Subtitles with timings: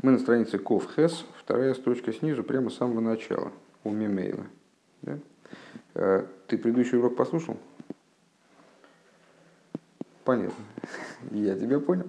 [0.00, 3.50] Мы на странице Ков Хес, вторая строчка снизу, прямо с самого начала,
[3.82, 4.46] у Мимейла.
[5.02, 5.18] Да?
[5.94, 7.56] Э, ты предыдущий урок послушал?
[10.24, 10.64] Понятно.
[11.32, 12.08] Я тебя понял.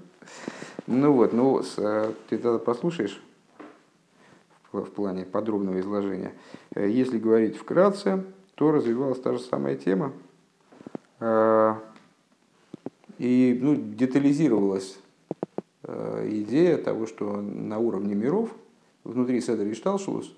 [0.86, 3.20] Ну вот, ну, э, ты тогда послушаешь
[4.72, 6.34] в плане подробного изложения.
[6.76, 10.14] Э, если говорить вкратце, то развивалась та же самая тема.
[13.18, 15.00] И ну, детализировалась
[16.30, 18.50] идея того, что на уровне миров,
[19.04, 20.34] внутри Седер Шталшус,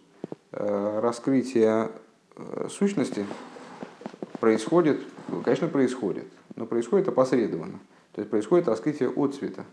[0.51, 1.89] э, раскрытие
[2.35, 3.25] э, сущности
[4.39, 5.01] происходит,
[5.43, 7.79] конечно, происходит, но происходит опосредованно.
[8.13, 9.65] То есть происходит раскрытие от цвета,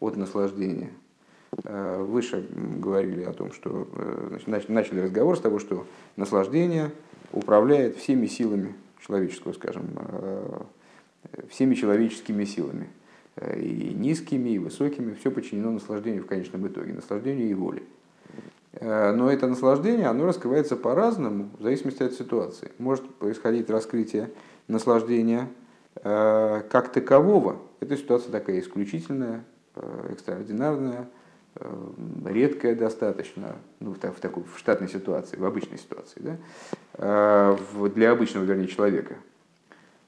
[0.00, 0.90] от наслаждения.
[1.64, 2.48] Выше
[2.78, 3.86] говорили о том, что
[4.46, 5.84] значит, начали разговор с того, что
[6.16, 6.92] наслаждение
[7.32, 9.84] управляет всеми силами человеческого, скажем,
[11.50, 13.01] всеми человеческими силами– Э,
[13.40, 17.82] и низкими, и высокими, все подчинено наслаждению в конечном итоге, наслаждению и воле.
[18.74, 22.72] Э, но это наслаждение, оно раскрывается по-разному, в зависимости от ситуации.
[22.78, 24.30] Может происходить раскрытие
[24.68, 25.48] наслаждения
[25.96, 27.56] э, как такового.
[27.80, 29.44] Эта ситуация такая исключительная,
[30.10, 31.08] экстраординарная,
[32.24, 36.20] редкая достаточно, ну, в, такой в штатной ситуации, в обычной ситуации,
[36.98, 37.56] да?
[37.94, 39.16] для обычного, вернее, человека,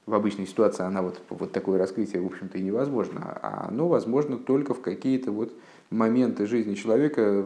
[0.05, 3.39] в обычной ситуации она вот, вот такое раскрытие, в общем-то, и невозможно.
[3.41, 5.53] А оно возможно только в какие-то вот
[5.89, 7.45] моменты жизни человека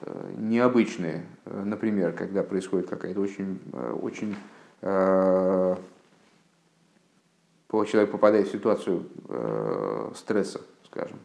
[0.00, 1.26] э, необычные.
[1.44, 4.34] Например, когда происходит какая-то очень, э, очень
[4.82, 5.76] э,
[7.86, 9.06] человек попадает в ситуацию
[10.14, 11.18] стресса, скажем,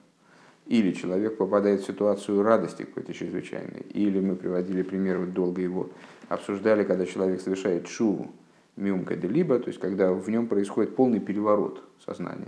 [0.66, 5.90] или человек попадает в ситуацию радости какой-то чрезвычайной, или мы приводили пример, вот долго его
[6.28, 8.32] обсуждали, когда человек совершает шуву,
[8.76, 12.48] миумка де либо, то есть когда в нем происходит полный переворот сознания,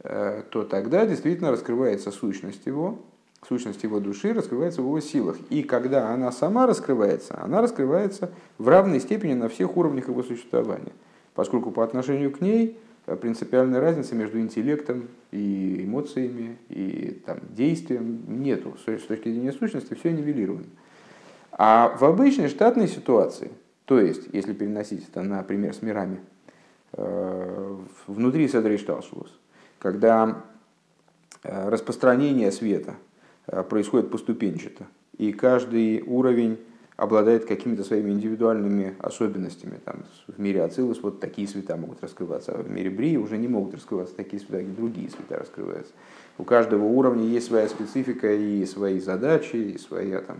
[0.00, 2.98] э, то тогда действительно раскрывается сущность его,
[3.46, 5.36] сущность его души раскрывается в его силах.
[5.50, 10.92] И когда она сама раскрывается, она раскрывается в равной степени на всех уровнях его существования,
[11.34, 18.22] поскольку по отношению к ней э, принципиальной разницы между интеллектом и эмоциями, и там, действием
[18.28, 18.76] нету.
[18.78, 20.66] С точки зрения сущности все нивелировано.
[21.52, 23.50] А в обычной штатной ситуации–
[23.92, 26.18] то есть, если переносить это на пример с мирами,
[26.94, 27.76] э,
[28.06, 29.38] внутри Седри Шталшус,
[29.78, 30.44] когда
[31.42, 32.94] э, распространение света
[33.46, 34.86] э, происходит поступенчато,
[35.18, 36.58] и каждый уровень
[36.96, 39.78] обладает какими-то своими индивидуальными особенностями.
[39.84, 43.48] Там, в мире Ацилус вот такие света могут раскрываться, а в мире Брии уже не
[43.48, 45.92] могут раскрываться такие света, другие света раскрываются.
[46.38, 50.38] У каждого уровня есть своя специфика и свои задачи, и своя там,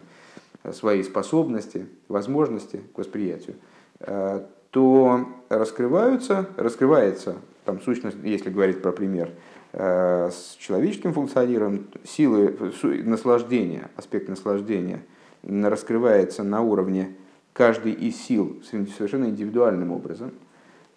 [0.71, 3.57] свои способности, возможности к восприятию,
[4.01, 9.31] э, то раскрываются, раскрывается там сущность, если говорить про пример,
[9.73, 12.57] э, с человеческим функционированием, силы
[13.05, 15.03] наслаждения, аспект наслаждения
[15.43, 17.17] раскрывается на уровне
[17.53, 20.31] каждой из сил совершенно индивидуальным образом.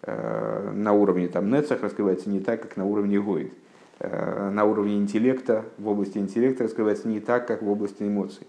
[0.02, 3.52] Э, на уровне там, нецах раскрывается не так, как на уровне гоид.
[3.98, 8.46] На уровне интеллекта, в области интеллекта раскрывается не так, как в области эмоций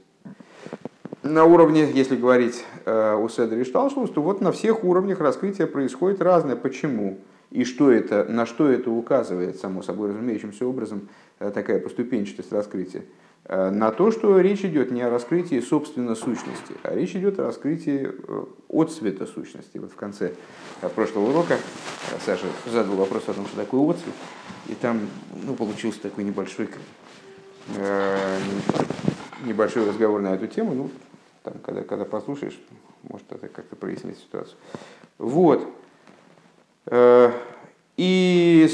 [1.23, 3.89] на уровне, если говорить э, о Седре и то
[4.21, 6.55] вот на всех уровнях раскрытия происходит разное.
[6.55, 7.19] Почему?
[7.51, 11.07] И что это, на что это указывает, само собой разумеющимся образом,
[11.39, 13.03] э, такая поступенчатость раскрытия?
[13.45, 17.43] Э, на то, что речь идет не о раскрытии собственно сущности, а речь идет о
[17.43, 18.09] раскрытии
[18.69, 19.77] отцвета сущности.
[19.77, 20.33] Вот в конце
[20.95, 21.57] прошлого урока
[22.25, 24.13] Саша задал вопрос о том, что такое отцвет,
[24.67, 24.99] и там
[25.45, 26.69] ну, получился такой небольшой
[29.43, 30.73] небольшой разговор на эту тему.
[30.73, 30.89] Ну,
[31.43, 32.59] там, когда, когда послушаешь,
[33.03, 34.57] может это как-то прояснить ситуацию.
[35.17, 35.67] Вот.
[36.87, 37.31] Э,
[37.95, 38.67] и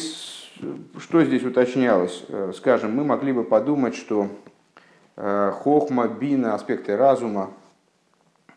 [0.97, 2.24] что здесь уточнялось?
[2.28, 4.29] Э, скажем, мы могли бы подумать, что
[5.16, 7.53] э, хохма, бина, аспекты разума,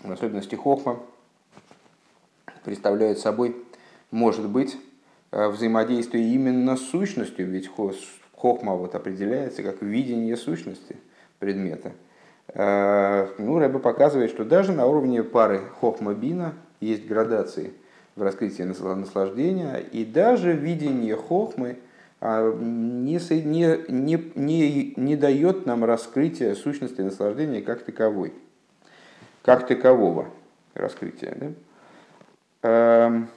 [0.02, 1.00] в особенности хохма,
[2.64, 3.56] представляют собой,
[4.10, 4.76] может быть,
[5.30, 7.70] взаимодействие именно с сущностью, ведь
[8.34, 10.96] хохма вот определяется как видение сущности
[11.38, 11.92] предмета–
[12.48, 17.72] Э, ну, Рэбе показывает, что даже на уровне пары хохма-бина есть градации
[18.14, 21.76] в раскрытии наслаждения, и даже видение хохмы
[22.18, 28.32] а, не, не, не, не, дает нам раскрытия сущности наслаждения как таковой,
[29.42, 30.28] как такового
[30.72, 31.36] раскрытия.
[32.62, 33.06] Да?
[33.06, 33.28] Эм,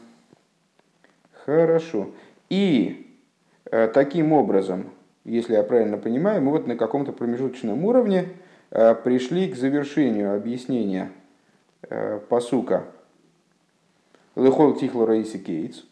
[1.44, 2.12] хорошо.
[2.50, 3.20] И
[3.66, 4.92] э, таким образом,
[5.26, 8.30] если я правильно понимаю, мы вот на каком-то промежуточном уровне
[8.72, 11.12] Э, пришли к завершению объяснения
[11.82, 12.86] э, посука
[14.36, 15.84] Лехол Тихло Раиси Кейтс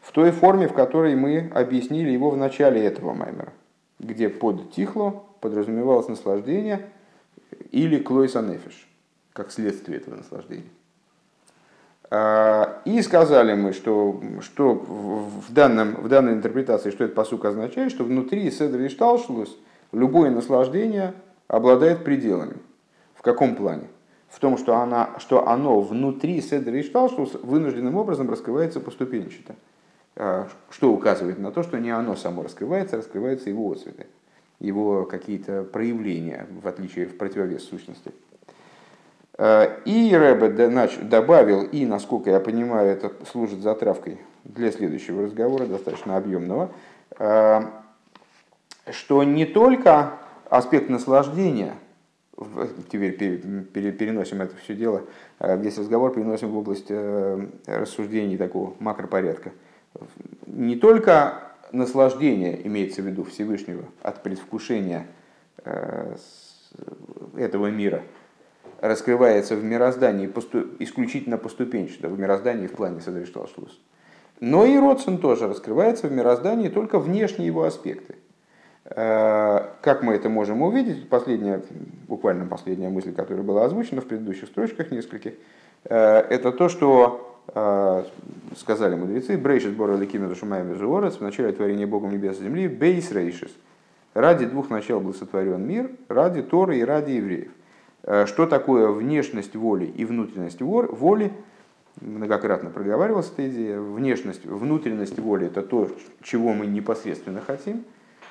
[0.00, 3.52] в той форме, в которой мы объяснили его в начале этого маймера.
[4.00, 6.90] где под тихло подразумевалось наслаждение
[7.70, 8.88] или клойса нефиш,
[9.32, 10.68] как следствие этого наслаждения.
[12.14, 17.90] А, и сказали мы, что, что в, данном, в данной интерпретации, что этот посук означает,
[17.90, 19.56] что внутри Седр и Шталшулус
[19.92, 21.14] любое наслаждение
[21.48, 22.56] обладает пределами.
[23.14, 23.88] В каком плане?
[24.28, 29.54] В том, что, она, что оно внутри Седр и Шталшулус вынужденным образом раскрывается поступенчато.
[30.14, 34.06] А, что указывает на то, что не оно само раскрывается, а раскрываются его отцветы,
[34.60, 38.12] его какие-то проявления, в отличие, в противовес сущности.
[39.38, 40.48] А, и Рэбе
[41.02, 46.70] добавил, и, насколько я понимаю, это служит затравкой для следующего разговора, достаточно объемного,
[47.18, 47.82] а,
[48.90, 50.14] что не только
[50.50, 51.74] аспект наслаждения,
[52.90, 55.02] теперь переносим это все дело,
[55.38, 59.52] весь разговор переносим в область э, рассуждений такого макропорядка–
[60.46, 65.06] не только наслаждение имеется в виду Всевышнего от предвкушения
[65.64, 66.16] э,
[67.36, 68.02] этого мира
[68.82, 73.80] раскрывается в мироздании посту, исключительно поступенчато, в мироздании в плане Садришталшлус.
[74.40, 78.16] Но и Родсон тоже раскрывается в мироздании только внешние его аспекты.
[78.84, 81.08] Э, как мы это можем увидеть?
[81.08, 81.62] Последняя,
[82.08, 85.34] буквально последняя мысль, которая была озвучена в предыдущих строчках нескольких,
[85.84, 88.06] э, это то, что а,
[88.56, 93.10] сказали мудрецы, Брейшис Бора Лекима Душумаем Жуорец, в начале творения Богом небес и земли, Бейс
[93.10, 93.50] Рейшис.
[94.14, 97.50] Ради двух начал был сотворен мир, ради Торы и ради евреев.
[98.04, 101.32] А, что такое внешность воли и внутренность воли?
[102.00, 103.80] Многократно проговаривалась эта идея.
[103.80, 105.88] Внешность, внутренность воли– это то,
[106.22, 107.84] чего мы непосредственно хотим,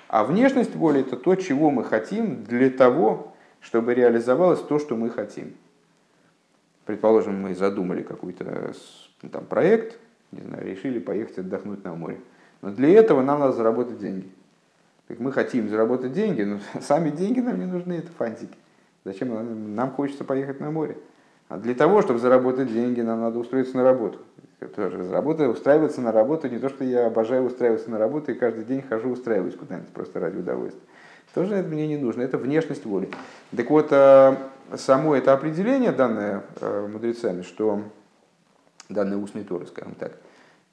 [0.07, 5.09] а внешность воли– это то, чего мы хотим для того, чтобы реализовалось то, что мы
[5.09, 5.53] хотим.
[6.85, 8.73] Предположим, мы задумали какой-то
[9.31, 10.00] там, проект,
[10.31, 12.18] не знаю, решили поехать отдохнуть на море.
[12.62, 14.29] Но для этого нам надо заработать деньги.
[15.07, 18.56] Так мы хотим заработать деньги, но сами деньги нам не нужны, это фантики.
[19.03, 20.98] Зачем нам, хочется поехать на море?
[21.50, 24.19] А для того, чтобы заработать деньги, нам надо устроиться на работу.
[24.75, 28.63] Тоже работа, устраиваться на работу, не то, что я обожаю устраиваться на работу и каждый
[28.63, 30.81] день хожу устраиваюсь куда-нибудь просто ради удовольствия.
[31.33, 33.09] Тоже это мне не нужно, это внешность воли.
[33.56, 34.38] Так вот, э,
[34.75, 37.81] само это определение, данное э, мудрецами, что
[38.88, 40.13] данные устные Торы, скажем так,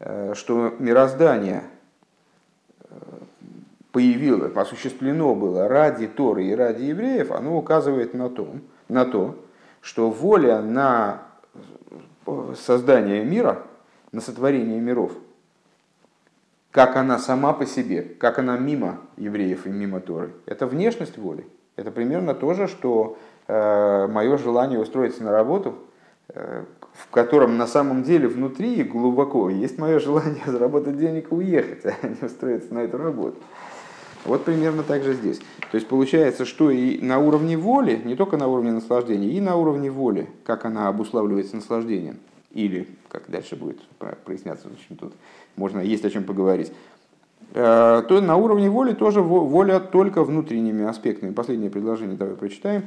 [0.01, 1.63] э, что мироздание
[3.93, 9.37] появилось, осуществлено было ради Торы и ради евреев, оно указывает на, том, на то,
[9.81, 11.23] что воля на
[12.57, 13.63] создание мира,
[14.13, 15.13] на сотворение миров,
[16.71, 21.47] как она сама по себе, как она мимо евреев и мимо Торы, это внешность воли.
[21.77, 25.79] Это примерно то же, что э, мое желание устроиться на работу–
[26.99, 32.07] в котором на самом деле внутри глубоко есть мое желание заработать денег и уехать, а
[32.07, 33.37] не устроиться на эту работу.
[34.25, 35.39] Вот примерно так же здесь.
[35.71, 39.57] То есть получается, что и на уровне воли, не только на уровне наслаждения, и на
[39.57, 42.19] уровне воли, как она обуславливается наслаждением,
[42.53, 43.79] или, как дальше будет
[44.25, 45.13] проясняться, в общем, тут
[45.57, 46.73] можно, есть о чем поговорить,
[47.55, 51.33] э, то на уровне воли тоже воля только внутренними аспектами.
[51.33, 52.85] Последнее предложение давай прочитаем.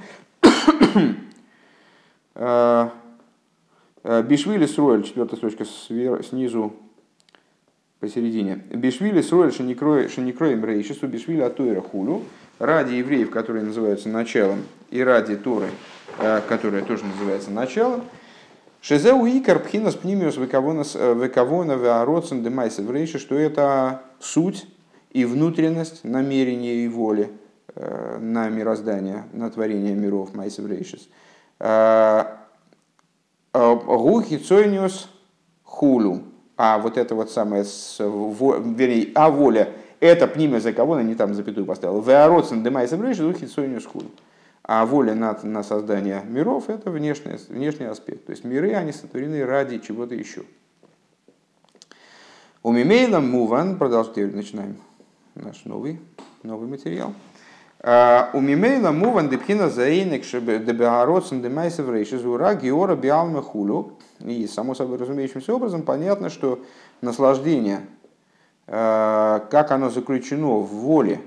[2.33, 2.89] Э,
[4.04, 5.66] Э, Бишвили Сроэль, четвертая строчка
[6.24, 6.74] снизу
[8.01, 8.63] посередине.
[8.71, 12.24] Бишвили Сроэль Шаникроем Рейшису Бишвили Атуэра Хулю.
[12.59, 15.69] Ради евреев, которые называются началом, и ради Торы,
[16.19, 18.04] э, которая тоже называется началом.
[18.81, 24.68] Шезеу Икар Пхинас Пнимиус Векавона э, Веароцен Демайса Рейши, что это суть
[25.11, 27.30] и внутренность намерения и воли
[27.73, 31.07] на мироздание, на творение миров Майсев Рейшис.
[33.54, 35.09] Гухи цойниус
[35.64, 36.31] хулю.
[36.63, 41.65] А вот это вот самое, вернее, а воля, это пниме за кого, не там запятую
[41.65, 42.01] поставил.
[42.01, 44.11] Веароцен демайса брейши гухи цойниус хулю.
[44.61, 48.27] А воля на, на создание миров– это внешний, внешний аспект.
[48.27, 50.44] То есть миры, они сотворены ради чего-то еще.
[52.61, 54.77] У Мимейла Муван, продолжим, начинаем
[55.33, 55.99] наш новый,
[56.44, 57.15] новый материал.
[57.83, 63.97] А, у Мимейла Муван Депхина Заинек Дебеародсен Демайсев Рейшизура Геора Биалма Хулю.
[64.19, 66.59] И, само собой разумеющимся образом, понятно, что
[67.02, 67.81] наслаждение,
[68.68, 71.21] а, как оно заключено в воле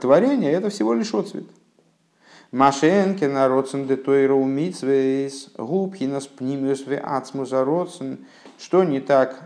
[0.00, 1.44] творения, это всего лишь отцвет.
[2.50, 8.24] Машенке народцем де тойра умитсвейс, губхинас пнимиус ве ацмуза родцен.
[8.58, 9.42] Что не так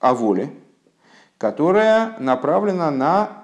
[0.00, 0.50] о воле,
[1.38, 3.39] которая направлена на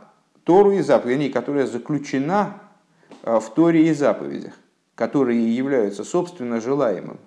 [0.46, 2.54] Тору и заповеди, которая заключена
[3.24, 4.54] э, в Торе и заповедях,
[4.94, 7.18] которые являются собственно желаемым.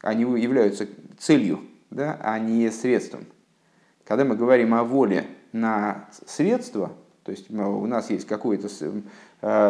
[0.00, 3.26] Они являются целью, да, а не средством.
[4.04, 6.92] Когда мы говорим о воле на средство,
[7.24, 8.68] То есть у нас есть какое-то,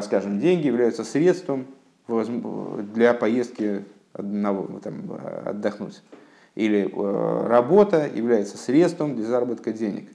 [0.03, 1.67] скажем, деньги являются средством
[2.07, 6.03] для поездки одного, там, отдохнуть.
[6.55, 10.11] Или работа является средством для заработка денег.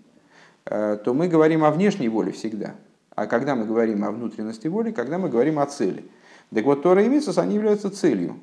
[0.65, 2.75] То мы говорим о внешней воле всегда.
[3.15, 6.05] А когда мы говорим о внутренности воли, когда мы говорим о цели.
[6.53, 8.39] Так вот, Тора и Митсус, они являются целью.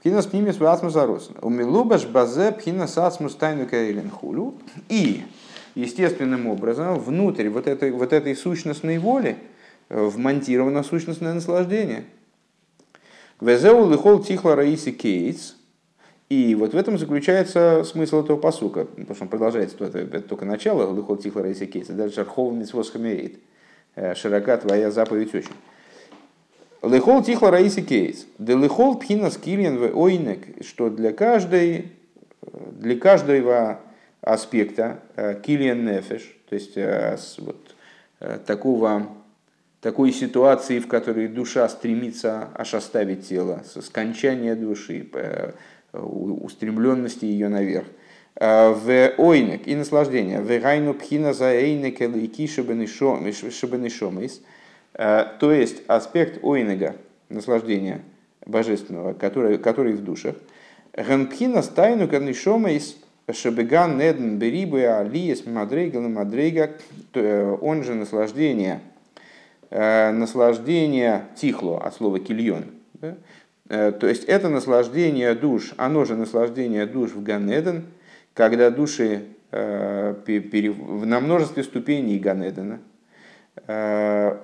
[0.00, 1.30] Пхинас пнимис васмус арос.
[1.42, 4.54] Умилубаш базе пхинас асмус тайну каэлен хулю.
[4.88, 5.24] И,
[5.74, 9.36] естественным образом, внутрь вот этой, вот этой сущностной воли
[9.90, 12.04] э, вмонтировано сущностное наслаждение.
[13.40, 15.54] Везеу лихол тихла раиси кейтс.
[16.30, 20.22] И вот в этом заключается смысл этого посука, потому что он продолжается, то это, это
[20.22, 23.40] только начало, лихол тихла раиси кейтс, даже архов митсвос хамерит.
[23.96, 25.50] Э, широка твоя заповедь очень.
[26.82, 28.28] Лехол тихла раиси кейс.
[28.38, 31.92] Да лехол пхина скилен в ойнек, что для каждой,
[32.42, 33.80] для каждого
[34.20, 37.74] аспекта э, килиан нефеш, то есть э, вот,
[38.46, 39.08] такого,
[39.80, 45.10] такой ситуации, в которой душа стремится аж оставить тело, скончания души,
[45.92, 47.86] устремленности ее наверх.
[48.36, 50.40] В ойнек и наслаждение.
[50.40, 54.40] В гайну пхина за эйнек и кишебенешомис.
[54.94, 56.96] То есть аспект ойнега,
[57.28, 58.00] наслаждения
[58.46, 60.36] божественного, который, который в душах.
[60.96, 62.96] Ганпхина стайну канишомис
[63.30, 66.70] шебеган неден берибы алиес мадрейга мадрейга.
[67.60, 68.80] Он же наслаждение,
[69.70, 72.64] наслаждение тихло от слова кильон.
[72.94, 73.16] Да?
[73.70, 77.84] То есть это наслаждение душ, оно же наслаждение душ в Ганеден,
[78.34, 80.14] когда души э,
[81.04, 82.80] на множестве ступеней Ганедена,
[83.68, 84.36] э,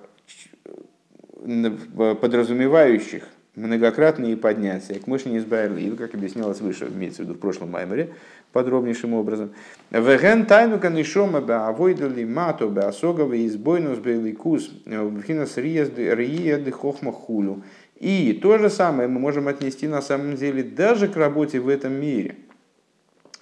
[2.21, 3.25] подразумевающих
[3.57, 8.11] многократные поднятия к мышне избавили, как объяснялось выше, имеется в виду в прошлом маймере,
[8.53, 9.51] подробнейшим образом.
[9.91, 17.63] Веген тайну канишома беавойдали мато беасоговы избойнус бейликус вхинас риеды хохма хулю.
[17.99, 21.93] И то же самое мы можем отнести на самом деле даже к работе в этом
[21.93, 22.37] мире–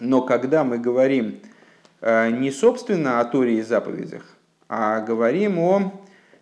[0.00, 1.40] но когда мы говорим
[2.00, 4.24] э, не собственно о Торе и заповедях,
[4.68, 5.92] а говорим о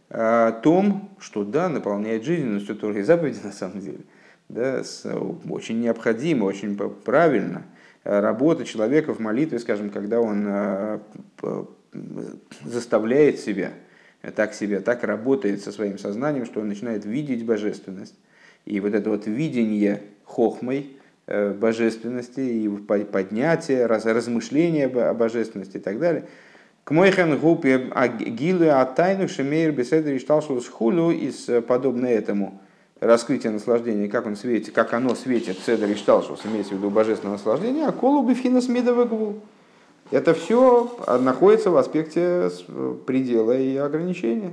[0.09, 4.01] э, том, что да, наполняет жизненностью Торы и заповеди на самом деле,
[4.49, 4.83] да,
[5.49, 7.65] очень необходимо, очень правильно
[8.05, 11.01] э, работа человека в молитве, скажем, когда он
[12.65, 13.73] заставляет себя,
[14.31, 18.15] так себя, так работает со своим сознанием, что он начинает видеть божественность.
[18.65, 20.97] И вот это вот видение хохмой,
[21.29, 26.25] Э, божественности и поднятия, размышления о божественности и так далее.
[26.83, 32.61] К мойхен гупе агилы атайну шемейр беседри шталшус хулю из э, подобно этому
[32.99, 37.35] раскрытие наслаждения, как, он светит, как оно светит седер и шталшус, имеется в виду божественное
[37.35, 39.07] наслаждение, а колу бифхина смедовый
[40.13, 42.51] Это все находится в аспекте
[43.07, 44.53] предела и ограничения.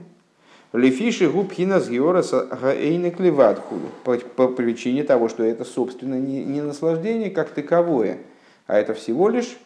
[0.72, 3.75] Лефиши губхина с гаэйна клеватху.
[4.04, 8.20] По причине того, что это, собственно, не, не наслаждение как таковое,
[8.68, 9.58] а это всего лишь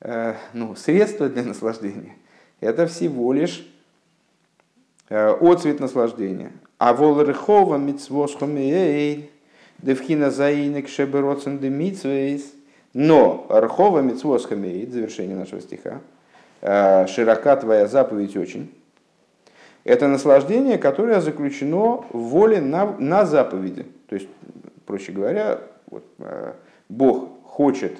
[0.00, 2.16] э, ну, средство для наслаждения.
[2.60, 3.66] Это всего лишь
[5.10, 6.52] э, отцвет наслаждения.
[6.78, 9.30] А волрехова мицвошхомеэй
[9.82, 12.54] девхина заинек шебероцен де мицвейс.
[12.94, 16.00] Но рхова мицвошхомеэй, завершение нашего стиха,
[16.62, 18.72] э, широка твоя заповедь очень,
[19.82, 23.84] это наслаждение, которое заключено в воле на, на заповеди.
[24.08, 24.28] То есть,
[24.86, 25.60] проще говоря,
[25.90, 26.52] вот, э,
[26.88, 27.98] Бог хочет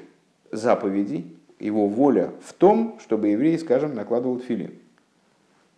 [0.53, 4.75] заповедей, его воля в том, чтобы еврей, скажем, накладывал филин.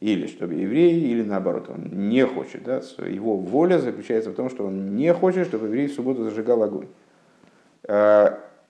[0.01, 2.65] Или чтобы еврей, или наоборот, он не хочет.
[2.65, 2.83] Да?
[2.99, 6.89] Его воля заключается в том, что он не хочет, чтобы еврей в субботу зажигал огонь.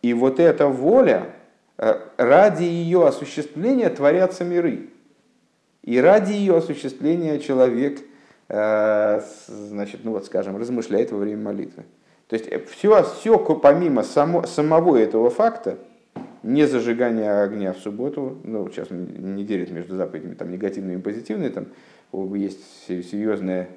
[0.06, 1.32] Э, и вот эта воля,
[1.78, 4.90] э, ради ее осуществления творятся миры.
[5.82, 8.00] И ради ее осуществления человек,
[8.48, 11.84] э, значит, ну вот скажем, размышляет во время молитвы.
[12.28, 15.78] То есть все, все помимо само, самого этого факта,
[16.42, 21.50] не зажигания огня в субботу, ну, сейчас не делит между заповедями там, негативные и позитивные,
[21.50, 21.66] там
[22.34, 23.68] есть серьезная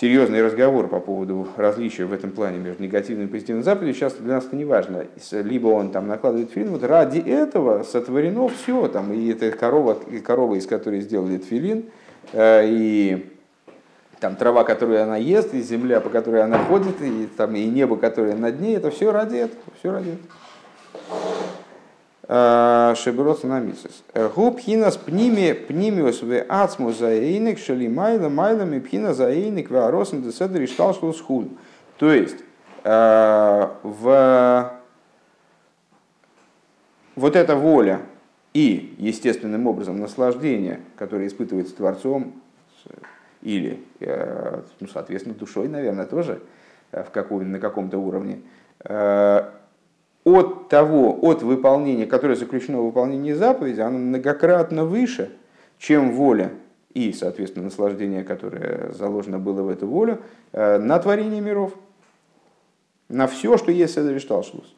[0.00, 4.34] серьезный разговор по поводу различия в этом плане между негативным и позитивным заповедью, сейчас для
[4.34, 5.06] нас это не важно.
[5.32, 10.18] Либо он там накладывает филин, вот ради этого сотворено все, там, и эта корова, и
[10.18, 11.84] корова, из которой сделали филин,
[12.32, 13.26] э, и
[14.20, 17.96] там трава, которую она ест, и земля, по которой она ходит, и, там, и небо,
[17.96, 20.28] которое над ней, это все ради этого, все ради этого.
[22.28, 24.02] Э, Шеброс на мисус.
[24.34, 30.62] Губ хинас пними пнимиус в ацму заэйник шали майла майлами пхина заэйник в аросен деседер
[30.62, 31.48] и штал схуд.
[31.98, 32.38] То есть
[32.82, 34.72] э, в
[37.14, 38.02] вот эта воля
[38.52, 42.34] и естественным образом наслаждение, которое испытывается Творцом,
[43.42, 46.40] или, э, ну, соответственно, душой, наверное, тоже
[46.90, 48.40] э, в каком, на каком-то уровне,
[48.84, 49.50] э,
[50.26, 55.30] от того, от выполнения, которое заключено в выполнении заповеди, оно многократно выше,
[55.78, 56.50] чем воля
[56.94, 60.18] и, соответственно, наслаждение, которое заложено было в эту волю,
[60.52, 61.74] на творение миров,
[63.08, 64.74] на все, что есть Седовишталшус.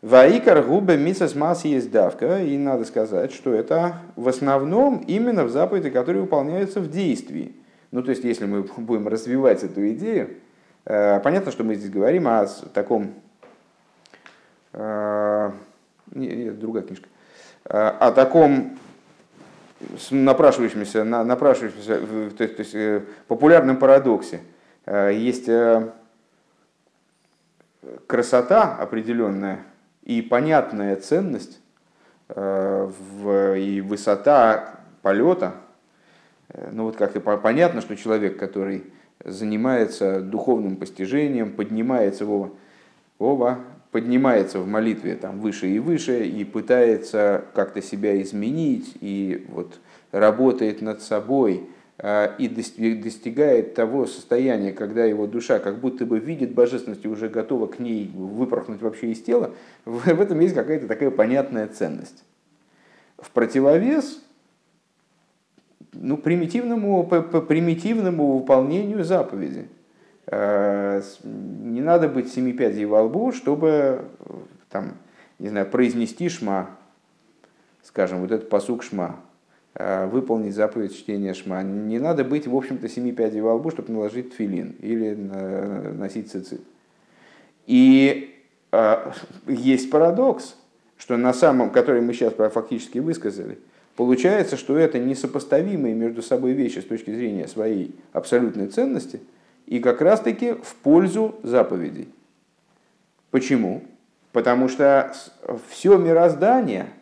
[0.00, 5.50] Ваикар губе мисас мас есть давка, и надо сказать, что это в основном именно в
[5.50, 7.56] заповеди, которые выполняются в действии.
[7.90, 10.30] Ну, то есть, если мы будем развивать эту идею,
[10.84, 13.14] э, понятно, что мы здесь говорим о таком...
[14.72, 15.50] Э,
[16.14, 17.08] нет, другая книжка.
[17.64, 18.78] Э, о таком
[20.10, 22.00] напрашивающемся, напрашивающемся
[22.36, 24.40] то есть, то есть, популярном парадоксе.
[24.86, 25.48] Есть
[28.06, 29.64] красота определенная,
[30.02, 31.60] и понятная ценность
[32.30, 32.90] э,
[33.58, 35.54] и высота полета.
[36.48, 38.84] Э, ну вот как-то понятно, что человек, который
[39.24, 42.50] занимается духовным постижением, поднимается Вова,
[43.18, 43.58] Вова
[43.90, 49.80] поднимается в молитве там выше и выше и пытается как-то себя изменить и вот
[50.12, 51.68] работает над собой,
[52.00, 57.28] а, и достигает того состояния, когда его душа как будто бы видит божественность и уже
[57.28, 59.52] готова к ней выпорхнуть вообще из тела,
[59.84, 62.22] в этом есть какая-то такая понятная ценность.
[63.18, 64.22] В противовес
[65.92, 69.66] ну, примитивному, по, по примитивному выполнению заповеди.
[70.30, 74.04] А, не надо быть семи пядей во лбу, чтобы
[74.70, 74.94] там,
[75.38, 76.70] не знаю, произнести шма,
[77.82, 79.20] скажем, вот этот посук шма,
[79.80, 81.62] Э, выполнить заповедь чтения шма.
[81.62, 86.62] Не надо быть, в общем-то, семи пядей во лбу, чтобы наложить филин или носить цицит.
[87.68, 88.34] И
[88.72, 89.12] э,
[89.46, 90.56] есть парадокс,
[90.96, 93.58] что на самом, который мы сейчас фактически высказали,
[93.94, 99.20] получается, что это несопоставимые между собой вещи с точки зрения своей абсолютной ценности
[99.68, 102.08] и как раз-таки в пользу заповедей.
[103.30, 103.82] Почему?
[104.32, 105.14] Потому что
[105.70, 106.86] все мироздание–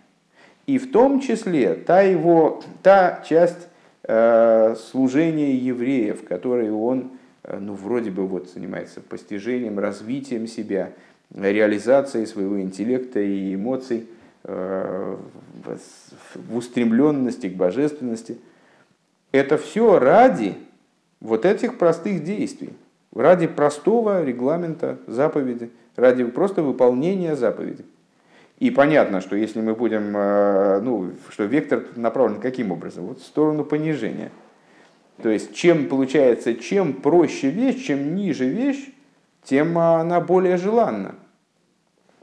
[0.66, 3.68] и в том числе та, его, та часть
[4.02, 7.12] э, служения евреев, которой он
[7.44, 10.90] э, ну, вроде бы вот занимается постижением, развитием себя,
[11.32, 14.08] реализацией своего интеллекта и эмоций,
[14.42, 15.16] э,
[16.34, 18.38] в устремленности к божественности.
[19.32, 20.54] Это все ради
[21.20, 22.70] вот этих простых действий,
[23.14, 27.84] ради простого регламента заповеди, ради просто выполнения заповеди.
[28.58, 33.06] И понятно, что если мы будем, э, ну, что вектор направлен каким образом?
[33.06, 34.30] Вот в сторону понижения.
[35.22, 38.90] То есть, чем получается, чем проще вещь, чем ниже вещь,
[39.44, 41.14] тем она более желанна.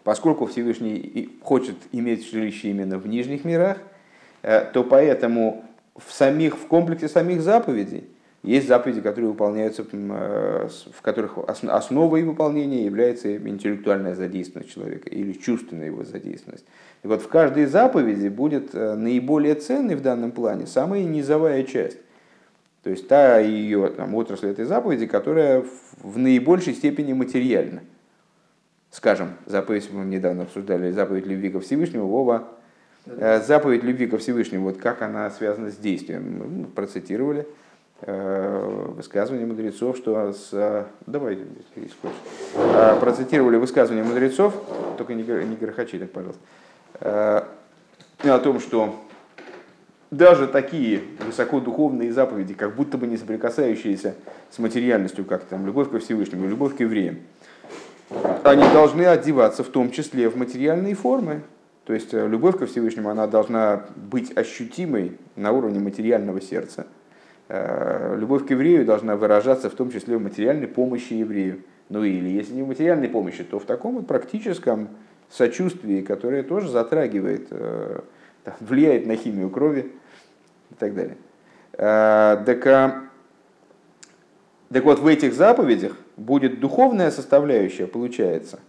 [0.04, 3.78] Поскольку Всевышний хочет иметь жилище именно в нижних мирах,
[4.42, 5.64] э, то поэтому
[5.96, 8.06] в, самих, в комплексе самих заповедей
[8.44, 15.86] есть заповеди, которые выполняются, э, в которых основой выполнения является интеллектуальная задействованность человека или чувственная
[15.86, 16.66] его задействованность.
[17.04, 22.00] И вот в каждой заповеди будет э, наиболее ценной в данном плане самая низовая часть.
[22.84, 25.64] То есть та ее там, отрасль этой заповеди, которая
[26.02, 27.82] в наибольшей степени материальна.
[28.92, 32.50] Скажем, заповедь, мы недавно обсуждали, заповедь любви ко Всевышнему, Вова,
[33.06, 37.63] э, заповедь любви ко Всевышнему, вот как она связана с действием, мы процитировали– Э,
[38.06, 40.88] высказывание мудрецов, что с...
[41.06, 42.18] Давай, если хочешь.
[42.56, 44.54] Э, процитировали высказывание мудрецов,
[44.98, 46.42] только не, не грохочи так, пожалуйста,
[47.00, 47.44] э,
[48.24, 48.96] о том, что
[50.12, 54.16] даже такие высокодуховные заповеди, как будто бы не соприкасающиеся
[54.52, 57.20] с материальностью, как там любовь ко Всевышнему, любовь к евреям,
[58.44, 61.42] они должны одеваться в том числе в материальные формы.
[61.86, 67.03] То есть любовь ко Всевышнему, она должна быть ощутимой на уровне материального сердца– Э,
[68.18, 71.64] любовь к еврею должна выражаться в том числе в материальной помощи еврею.
[71.90, 74.90] Ну или если не в материальной помощи, то в таком вот практическом
[75.30, 78.00] сочувствии, которое тоже затрагивает, э,
[78.60, 79.92] влияет на химию крови
[80.72, 81.18] и так далее.
[81.74, 83.04] Э, так,
[84.72, 88.60] так вот, в этих заповедях будет духовная составляющая, получается,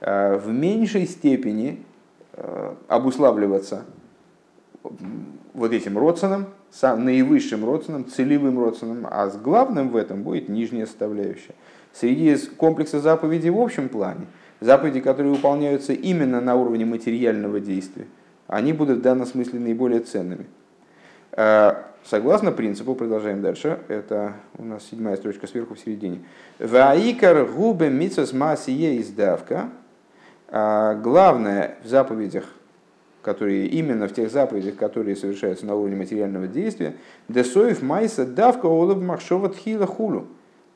[0.00, 1.82] в меньшей степени
[2.88, 3.86] обуславливаться
[5.54, 6.46] вот этим родственным,
[6.82, 11.54] наивысшим родственным, целевым родственным, а с главным в этом будет нижняя составляющая.
[11.92, 14.26] Среди комплекса заповедей в общем плане,
[14.60, 18.06] заповеди, которые выполняются именно на уровне материального действия,
[18.46, 20.46] они будут в данном смысле наиболее ценными.
[21.32, 26.20] А, согласно принципу, продолжаем дальше, это у нас седьмая строчка сверху в середине.
[26.58, 29.70] Ваикар губе мицас масие издавка.
[30.48, 32.44] А, главное в заповедях
[33.24, 36.94] которые именно в тех заповедях, которые совершаются на уровне материального действия,
[37.28, 40.26] десоев майса давка олов махшова тхила хулу.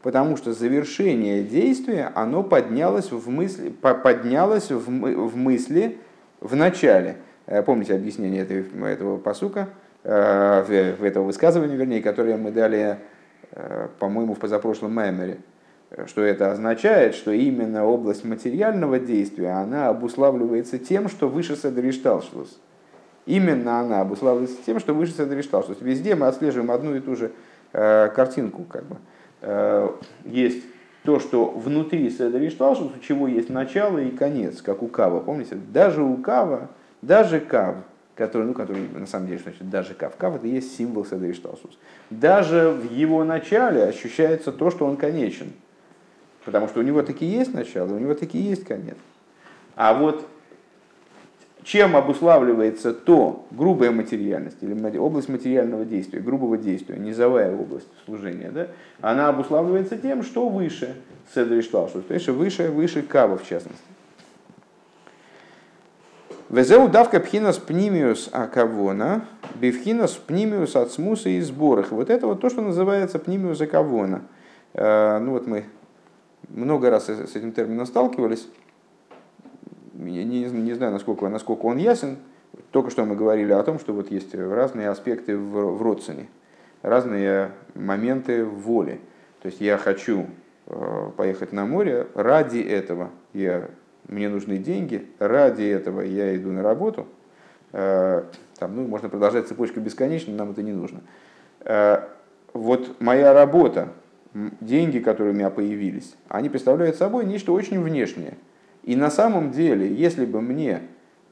[0.03, 5.99] Потому что завершение действия, оно поднялось в мысли, поднялось в, в мысли
[6.41, 7.17] в начале.
[7.47, 9.69] Э, помните объяснение этого, этого посука,
[10.05, 12.99] э, этого высказывания, вернее, которое мы дали,
[13.53, 15.39] э, по-моему, в позапрошлом маймере
[16.07, 22.61] что это означает, что именно область материального действия, она обуславливается тем, что выше Седришталшлус.
[23.27, 25.79] Именно она обуславливается тем, что выше Седришталшлус.
[25.81, 27.33] Везде мы отслеживаем одну и ту же
[27.73, 28.65] э, картинку.
[28.65, 28.97] Как бы.
[29.43, 29.89] э,
[30.25, 30.65] есть
[31.05, 35.21] то, что внутри Седришталшлус, у чего есть начало и конец, как у Кава.
[35.21, 36.69] Помните, даже у Кава,
[37.01, 37.77] даже Кав,
[38.15, 41.79] который, ну, который на самом деле, значит, даже Кав, Кав это есть символ Седришталшус.
[42.11, 45.53] Даже в его начале ощущается то, что он конечен.
[46.49, 48.97] Потому что у него таки есть начало, у него таки есть конец.
[49.77, 50.27] А вот
[51.63, 58.69] чем обуславливается то грубая материальность или область материального действия, грубого действия, низовая область служения, да,
[59.03, 60.95] она обуславливается тем, что выше
[61.35, 63.85] Седри Шталшус, то есть выше, выше Кава в частности.
[66.49, 71.93] Везеу давка пхинас пнимиус акавона, бифхинас пнимиус от смуса и сборах.
[71.93, 74.23] Вот это вот то, что называется пнимиус акавона.
[74.73, 75.67] Э, ну вот мы
[76.49, 78.49] много раз с этим термином сталкивались.
[79.95, 82.19] Я не, не знаю, насколько, насколько он ясен.
[82.71, 86.29] Только что мы говорили о том, что вот есть разные аспекты в, в родствене,
[86.83, 89.01] разные моменты в воле.
[89.43, 90.27] То есть я хочу
[90.67, 93.69] э, поехать на море, ради этого я,
[94.09, 97.07] мне нужны деньги, ради этого я иду на работу.
[97.73, 98.25] Э,
[98.59, 101.01] там, ну, можно продолжать цепочку бесконечно, нам это не нужно.
[101.61, 102.03] Э,
[102.53, 103.89] вот моя работа,
[104.35, 108.35] деньги, которые у меня появились, они представляют собой нечто очень внешнее.
[108.83, 110.83] И на самом деле, если бы мне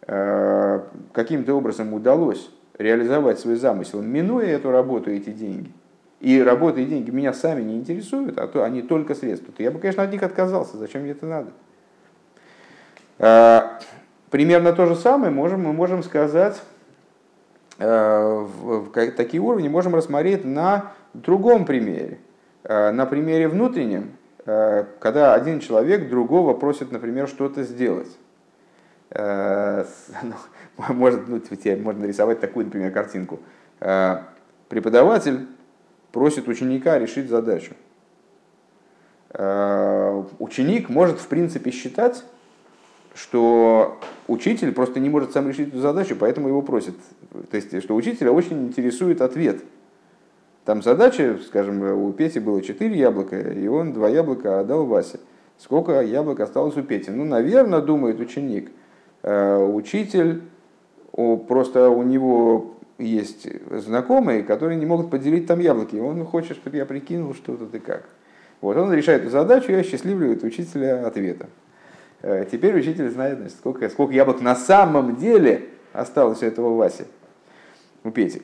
[0.07, 0.81] э,
[1.13, 5.73] каким-то образом удалось реализовать свой замысел, минуя эту работу, эти деньги,
[6.21, 9.71] и работа и деньги меня сами не интересуют, а то они только средства, то я
[9.71, 10.77] бы, конечно, от них отказался.
[10.77, 11.53] Зачем мне это надо?
[13.19, 13.79] Э,
[14.31, 16.61] примерно то же самое можем, мы можем сказать,
[17.79, 22.19] э, в, такие уровни можем рассмотреть на другом примере.
[22.69, 28.11] Э, на примере внутреннем, э, когда один человек другого просит, например, что-то сделать.
[29.11, 29.85] Э,
[30.25, 30.35] ну,
[30.89, 31.41] может, ну,
[31.83, 33.39] можно нарисовать такую, например, картинку.
[33.79, 35.47] Преподаватель
[36.11, 37.75] просит ученика решить задачу.
[40.39, 42.25] Ученик может, в принципе, считать,
[43.15, 46.95] что учитель просто не может сам решить эту задачу, поэтому его просит.
[47.51, 49.63] То есть, что учителя очень интересует ответ–
[50.67, 55.21] там задача, скажем, у Пети было 4 яблока, и он два яблока отдал Васе.
[55.59, 57.09] Сколько яблок осталось у Пети?
[57.13, 58.73] Ну, наверное, думает ученик.
[59.23, 60.43] Э, учитель,
[61.13, 65.95] просто у него есть знакомые, которые не могут поделить там яблоки.
[65.97, 68.03] Он хочет, чтобы я прикинул, что тут и как.
[68.61, 71.49] Вот он решает эту задачу и осчастливливает учителя ответом.
[72.23, 77.05] Э, теперь учитель знает, значит, сколько, сколько яблок на самом деле осталось у этого Васи,
[78.03, 78.43] у Пети.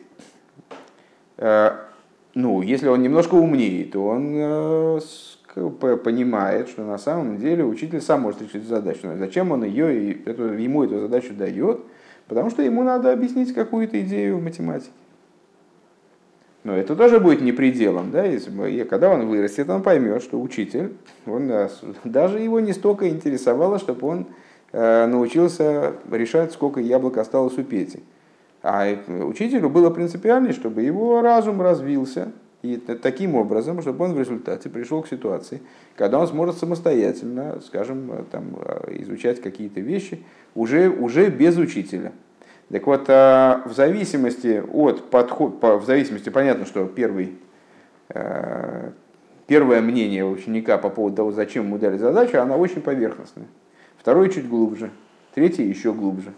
[2.35, 5.01] Э, ну, если он немножко умнее, то он э,
[5.97, 9.01] понимает, что на самом деле учитель сам может решить задачу.
[9.05, 11.81] Но зачем он ее, эту, ему эту задачу дает?
[12.29, 14.93] Потому что ему надо объяснить какую-то идею в математике.
[16.65, 18.13] Но это тоже будет не пределом.
[18.13, 18.25] Да?
[18.25, 20.93] И когда он вырастет, он поймет, что учитель,
[21.27, 21.69] он, э,
[22.05, 24.27] даже его не столько интересовало, чтобы он
[24.73, 28.01] э, научился решать, сколько яблок осталось у Пети.
[28.63, 34.69] А учителю было принципиально, чтобы его разум развился, и таким образом, чтобы он в результате
[34.71, 35.61] пришел к ситуации,
[35.97, 38.55] когда он сможет самостоятельно, скажем, там,
[39.01, 40.23] изучать какие-то вещи
[40.55, 42.13] уже, уже без учителя.
[42.73, 47.37] Так вот, а, в зависимости от подхода, в зависимости, понятно, что первый,
[48.09, 48.93] а,
[49.47, 53.47] первое мнение ученика по поводу того, зачем ему дали задачу, она очень поверхностная.
[53.99, 54.91] Второе чуть глубже,
[55.35, 56.33] третье еще глубже.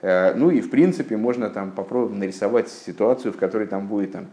[0.00, 4.26] Э, ну и в принципе можно там попробовать нарисовать ситуацию, в которой там будет там,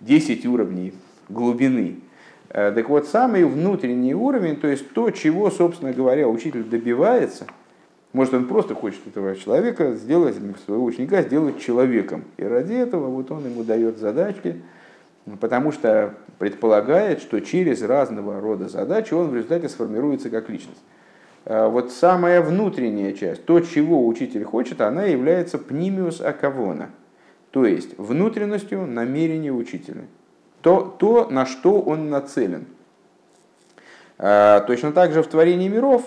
[0.00, 0.94] 10 уровней
[1.28, 2.00] глубины.
[2.48, 7.46] Э, так вот, самый внутренний уровень, то есть то, чего, собственно говоря, учитель добивается,
[8.12, 12.24] может, он просто хочет этого человека сделать, своего ученика сделать человеком.
[12.38, 14.60] И ради этого вот он ему дает задачки,
[15.40, 20.80] потому что предполагает, что через разного рода задачи он в результате сформируется как личность.
[21.50, 26.90] Э, вот самая внутренняя часть, то, чего учитель хочет, она является пнимиус акавона,
[27.50, 30.04] то есть внутренностью намерения учителя.
[30.62, 32.66] То, то на что он нацелен.
[34.18, 36.04] Э, точно так же в творении миров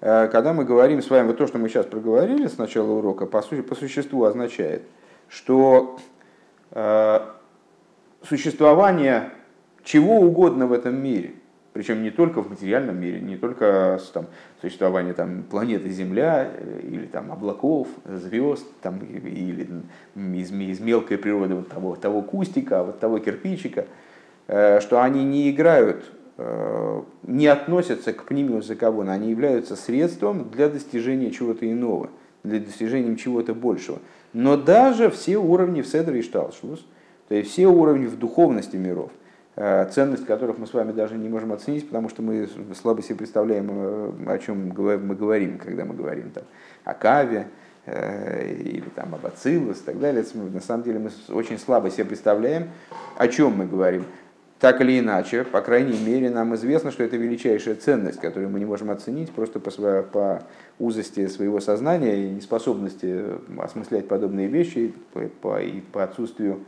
[0.00, 3.42] когда мы говорим с вами, вот то, что мы сейчас проговорили с начала урока, по,
[3.42, 4.82] сути, по существу означает,
[5.28, 5.98] что
[6.70, 7.20] э,
[8.22, 9.32] существование
[9.82, 11.34] чего угодно в этом мире,
[11.78, 14.26] причем не только в материальном мире, не только там,
[14.60, 19.68] существование там, планеты Земля э, или там, облаков, звезд там, или
[20.16, 23.86] из, из мелкой природы вот того, того кустика, вот того кирпичика,
[24.48, 26.04] э, что они не играют,
[26.36, 32.10] э, не относятся к пнимиус закавона, они являются средством для достижения чего-то иного,
[32.42, 34.00] для достижения чего-то большего.
[34.32, 36.84] Но даже все уровни в Седре и Шталшлус,
[37.28, 39.12] то есть все уровни в духовности миров–
[39.90, 42.48] ценность которых мы с вами даже не можем оценить, потому что мы
[42.80, 46.44] слабо себе представляем, э, о чем мы говорим, когда мы говорим там,
[46.84, 47.48] о каве
[47.84, 50.24] э, или там, об ацилус и так далее.
[50.34, 52.70] На самом деле мы очень слабо себе представляем,
[53.16, 54.04] о чем мы говорим.
[54.60, 58.64] Так или иначе, по крайней мере, нам известно, что это величайшая ценность, которую мы не
[58.64, 59.70] можем оценить просто по,
[60.02, 60.42] по
[60.78, 63.24] узости своего сознания и неспособности
[63.58, 66.60] осмыслять подобные вещи по, по, и по отсутствию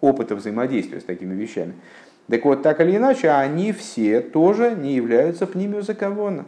[0.00, 1.74] опыта взаимодействия с такими вещами.
[2.28, 6.44] Так вот, так или иначе, они все тоже не являются пнимиозакавона.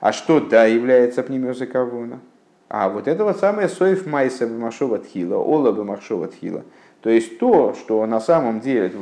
[0.00, 2.20] А что да является пнимиозакавона?
[2.68, 6.64] А вот это вот самое соев майса бамашова тхила, ола бамашова тхила.
[7.00, 8.92] То есть то, что на самом деле,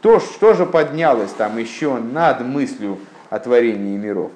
[0.00, 4.30] то, что же поднялось там еще над мыслью о творении миров.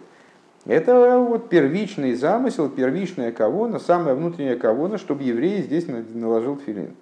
[0.66, 6.94] Это вот первичный замысел, первичная кавона, самая внутренняя кавона, чтобы еврей здесь наложил филин.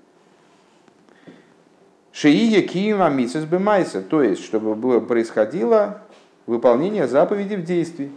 [2.12, 6.02] Шиие киима мисс бемайса, то есть, чтобы было, происходило
[6.46, 8.12] выполнение заповеди в действии.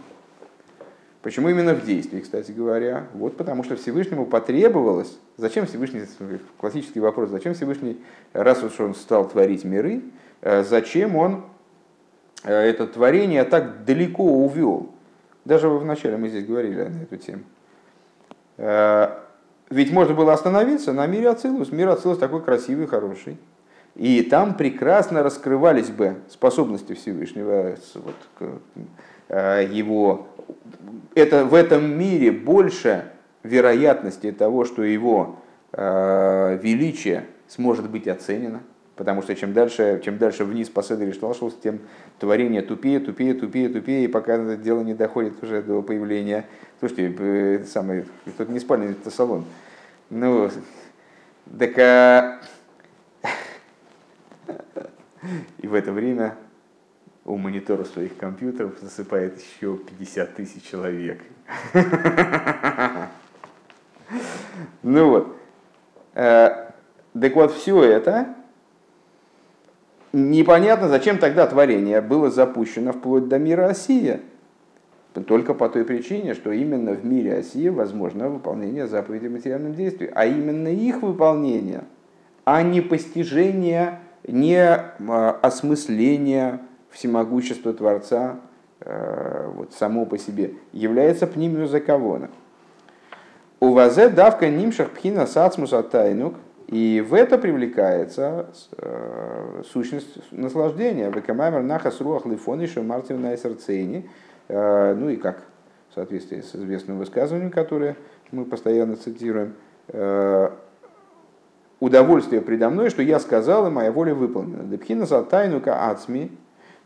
[1.22, 3.06] Почему именно в действии, кстати говоря?
[3.14, 6.02] Вот потому что Всевышнему потребовалось, зачем Всевышний,
[6.58, 8.00] классический вопрос, зачем Всевышний,
[8.32, 10.02] раз уж он стал творить миры,
[10.42, 11.44] э, зачем он
[12.44, 14.90] э, это творение так далеко увел?
[15.46, 17.42] Даже вначале мы здесь говорили на эту тему.
[18.58, 19.18] Э,
[19.70, 21.72] ведь можно было остановиться на мире Ацилус.
[21.72, 23.38] Мир Ацилус такой красивый, хороший.
[23.96, 28.50] И там прекрасно раскрывались бы способности Всевышнего, вот,
[29.28, 30.28] э, его,
[31.14, 33.06] это, в этом мире больше
[33.42, 35.36] вероятности того, что его
[35.72, 38.60] э, величие сможет быть оценено,
[38.96, 41.78] потому что чем дальше, чем дальше вниз по Седри Шталшус, тем
[42.18, 46.44] творение тупее, тупее, тупее, тупее, и пока это дело не доходит уже до появления...
[46.80, 48.04] Слушайте, э, самый,
[48.36, 49.46] тут не спальный, это салон.
[50.10, 50.50] Ну,
[51.58, 52.40] так а,
[55.58, 56.36] и в это время
[57.24, 61.22] у монитора своих компьютеров засыпает еще 50 тысяч человек.
[64.82, 65.36] Ну вот.
[66.14, 66.70] Э,
[67.20, 68.36] так вот, все это
[70.12, 74.20] непонятно, зачем тогда творение было запущено вплоть до мира Осия.
[75.26, 80.10] Только по той причине, что именно в мире Осия возможно выполнение заповедей материальном действии.
[80.14, 81.84] А именно их выполнение,
[82.44, 86.60] а не постижение не а, осмысление
[86.90, 88.36] всемогущества Творца
[88.80, 92.30] э, вот, само по себе, является пнимию заковона.
[93.60, 96.34] У вазе давка нимшах пхина сацмуса тайнук,
[96.66, 101.10] и в это привлекается э, сущность наслаждения.
[101.10, 104.10] Векамаймер нахас руах лифон еще мартин на сердцейни.
[104.48, 105.42] Э, ну и как
[105.90, 107.96] в соответствии с известным высказыванием, которое
[108.32, 109.54] мы постоянно цитируем,
[109.88, 110.50] э,
[111.80, 114.64] удовольствие предо мной, что я сказал, и моя воля выполнена.
[114.64, 116.30] Депхина за тайнука ацми,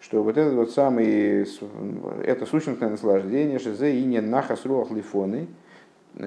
[0.00, 1.46] что вот этот вот самый,
[2.24, 5.48] это сущностное наслаждение, шизе и не нахас руах лифоны,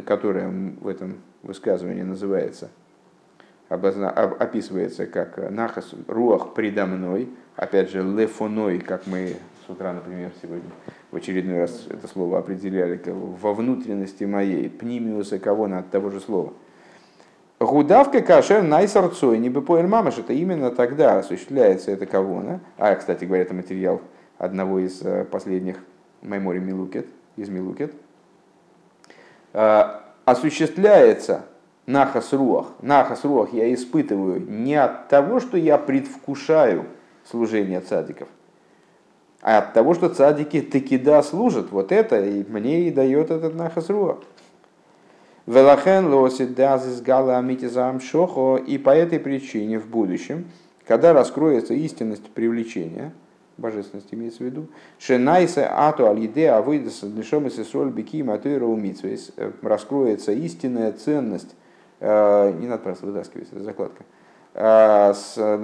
[0.05, 2.69] которое в этом высказывании называется,
[3.67, 10.31] обозна, описывается как нахас руах предо мной, опять же лефоной, как мы с утра, например,
[10.41, 10.69] сегодня
[11.11, 16.21] в очередной раз это слово определяли, во внутренности моей, пнимиуса кого на от того же
[16.21, 16.53] слова–
[17.65, 22.59] Гудавка кашер найсарцой, не бепоэль мамаш, это именно тогда осуществляется это кавона.
[22.77, 24.01] А, кстати говоря, это материал
[24.37, 25.77] одного из э, последних
[26.21, 27.93] мемори Милукет, из Милукет.
[29.53, 31.45] А, осуществляется
[31.85, 32.67] нахас руах.
[32.81, 36.85] Я испытываю не от того, что я предвкушаю
[37.29, 38.27] служение цадиков,
[39.41, 41.71] а от того, что цадики таки да служат.
[41.71, 44.17] Вот это и мне и дает этот нахас руах.
[45.45, 47.43] Велахен лосит дазис гала
[47.99, 48.61] шохо.
[48.65, 50.45] И по этой причине в будущем,
[50.87, 53.13] когда раскроется истинность привлечения,
[53.57, 54.67] божественность имеется в виду,
[54.99, 61.55] шенайса ату алиде авыдаса днешом и соль бики матуира умитсвейс, э, раскроется истинная ценность,
[61.99, 64.05] э, не надо просто вытаскивать, это закладка,
[64.55, 65.13] э,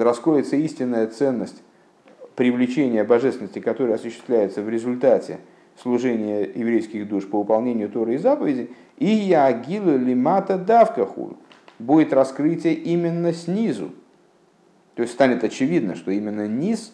[0.01, 1.63] раскроется истинная ценность
[2.35, 5.39] привлечения божественности, которая осуществляется в результате
[5.81, 11.37] служения еврейских душ по выполнению Торы и заповедей, и я гилу лимата давкаху,
[11.79, 13.91] будет раскрытие именно снизу.
[14.95, 16.93] То есть станет очевидно, что именно низ,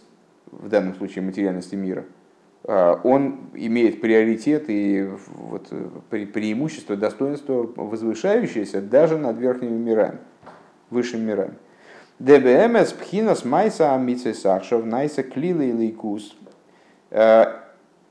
[0.52, 2.06] в данном случае материальности мира,
[2.64, 5.70] а, он имеет приоритет и вот
[6.10, 10.20] преимущество, достоинство, возвышающееся даже над верхними мирами,
[10.90, 11.56] высшими мирами.
[12.20, 16.38] ДБМС пхинас майса амицесахшов найса клила и лейкус.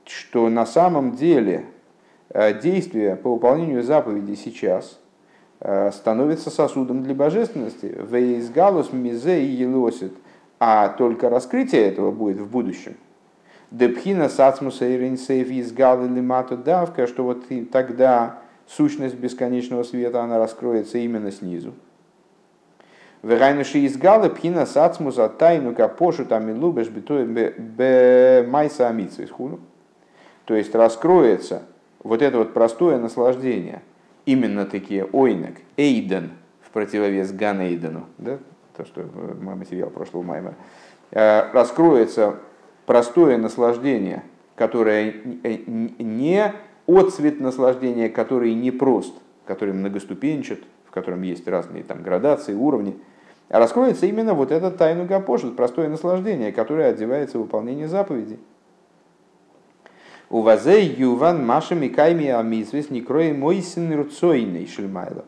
[0.05, 1.65] Что на самом деле
[2.29, 4.99] а, действие по выполнению заповедей сейчас
[5.93, 7.95] становится сосудом для божественности.
[7.97, 10.13] Вейсгалус мизе и елосит.
[10.59, 12.97] А только раскрытие этого будет в будущем.
[13.71, 20.97] Депхина сацмуса и рейнсейф из лимату давка, что вот тогда сущность бесконечного света, она раскроется
[20.97, 21.73] именно снизу.
[23.23, 29.31] Верайнуши из галы пхина сацмуса тайну капошу там и лубеш бе майса амитсвис
[30.45, 31.63] То есть раскроется
[32.03, 33.81] вот это вот простое наслаждение,
[34.25, 36.31] именно такие ойнек, эйден,
[36.61, 38.37] в противовес ганейдену, да,
[38.77, 39.05] то, что
[39.41, 40.53] мой материал прошлого майма,
[41.11, 42.35] э, раскроется
[42.85, 44.23] простое наслаждение,
[44.55, 45.13] которое
[45.97, 46.53] не
[46.87, 52.97] отцвет наслаждения, который не прост, который многоступенчат, в котором есть разные там, градации, уровни,
[53.49, 58.39] а раскроется именно вот эта тайну гапошет, простое наслаждение, которое одевается в выполнение заповедей.
[60.35, 65.23] У вазе юван маша микайми амисвес некрой мойсин рцойный шельмайла.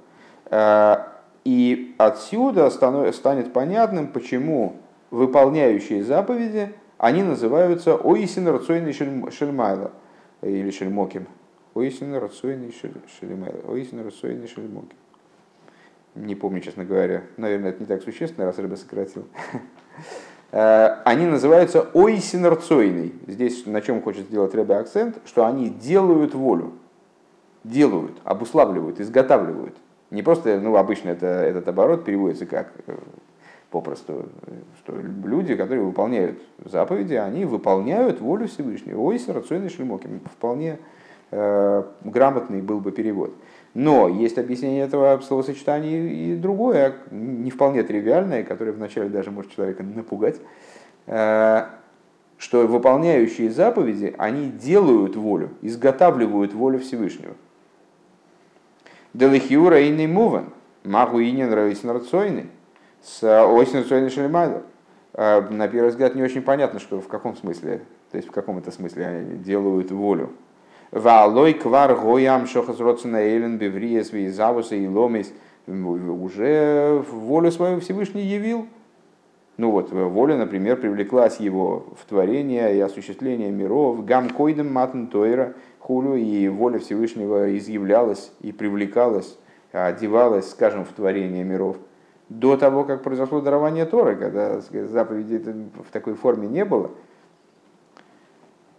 [0.46, 1.14] А,
[1.46, 4.76] и отсюда станет понятным, почему
[5.12, 9.92] выполняющие заповеди– они называются Оисин Рацойный Шельмайла
[10.42, 11.28] или Шельмоким.
[11.76, 13.72] Оисин Рацойный Шельмайла.
[13.72, 14.98] Оисин Рацойный Шельмоким.
[16.16, 17.24] Не помню, честно говоря.
[17.38, 19.28] Наверное, это не так существенно, раз рыба сократил.
[20.52, 23.14] Э, они называются Оисин Рацойный.
[23.28, 26.74] Здесь на чем хочет сделать рыба акцент, что они делают волю.
[27.64, 29.76] Делают, обуславливают, изготавливают.
[30.10, 32.96] Не просто, ну, обычно это, этот оборот переводится как э,
[33.72, 34.30] попросту,
[34.80, 39.02] что люди, которые выполняют заповеди, они выполняют волю Всевышнего.
[39.02, 40.22] Ой, рационный шлемоким.
[40.38, 40.80] Вполне
[41.32, 43.34] э, грамотный был бы перевод.
[43.78, 49.84] Но есть объяснение этого словосочетания и другое, не вполне тривиальное, которое вначале даже может человека
[49.84, 50.38] напугать,
[51.06, 51.66] э,
[52.40, 57.36] что выполняющие заповеди, они делают волю, изготавливают волю Всевышнего.
[59.14, 61.86] Делихиура и не муван, магу и не нравится
[63.04, 64.64] с Ойсин Суэйн Шелемайдер.
[65.14, 68.72] На первый взгляд не очень понятно, что в каком смысле, то есть в каком это
[68.72, 70.32] смысле они делают волю.
[70.92, 75.34] Валой квар гоям шохас родсена эйлен бевриес визавуса и ломис
[75.68, 78.68] уже волю свою Всевышний явил.
[79.58, 85.56] Ну вот, воля, например, привлеклась его в творение и осуществление миров, гам койдем матн тойра
[85.80, 89.38] хулю, и воля Всевышнего изъявлялась и привлекалась,
[89.72, 91.78] одевалась, скажем, в творение миров
[92.30, 95.42] до того, как произошло дарование Торы, когда сказать, заповеди
[95.88, 96.92] в такой форме не было.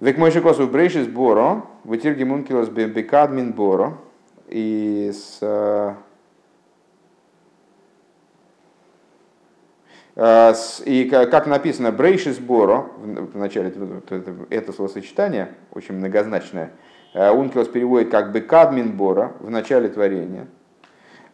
[0.00, 3.98] Век мой косу брейшис боро, вытирги мункилос бекадмин боро,
[4.48, 5.40] и с
[10.86, 13.72] и как написано брейшис боро, в начале
[14.50, 16.72] это словосочетание, очень многозначное,
[17.14, 20.46] Ункилос переводит как бекадмин боро в начале творения–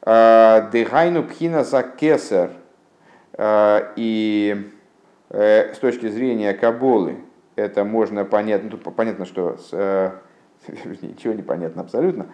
[0.05, 2.51] Дыхайну пхина за кесар.
[3.97, 4.71] И
[5.31, 7.17] с точки зрения Каболы
[7.57, 10.15] это можно понять, ну, тут понятно, что с,
[11.03, 12.27] ничего не понятно абсолютно.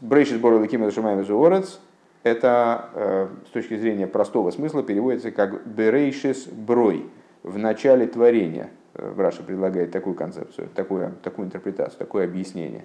[0.00, 1.80] Брейшис Бору Лакима Шумаем Зуорец
[2.22, 7.06] это с точки зрения простого смысла переводится как Берейшис Брой
[7.42, 8.70] в начале творения.
[8.94, 12.82] Браша предлагает такую концепцию, такую, такую интерпретацию, такое объяснение.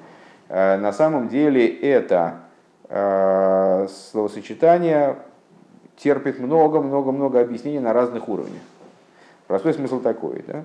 [0.49, 2.45] На самом деле это
[2.87, 5.17] Э, словосочетание
[5.97, 8.61] терпит много-много-много объяснений на разных уровнях.
[9.47, 10.43] Простой смысл такой.
[10.47, 10.63] Да?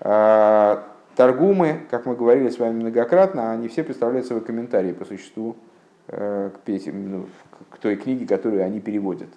[0.00, 0.82] Э,
[1.16, 5.56] торгумы, как мы говорили с вами многократно, они все представляют свои комментарии по существу
[6.08, 7.26] э, к, песен, ну,
[7.70, 9.28] к той книге, которую они переводят.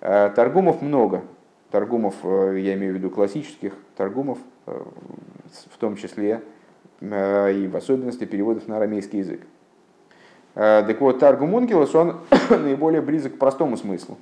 [0.00, 1.22] Торгумов много.
[1.70, 6.42] Торгумов, я имею в виду классических торгумов, в том числе
[7.00, 9.42] и в особенности переводов на арамейский язык.
[10.54, 12.20] Э, так вот, Таргум Ункилос, он
[12.50, 14.18] наиболее близок к простому смыслу.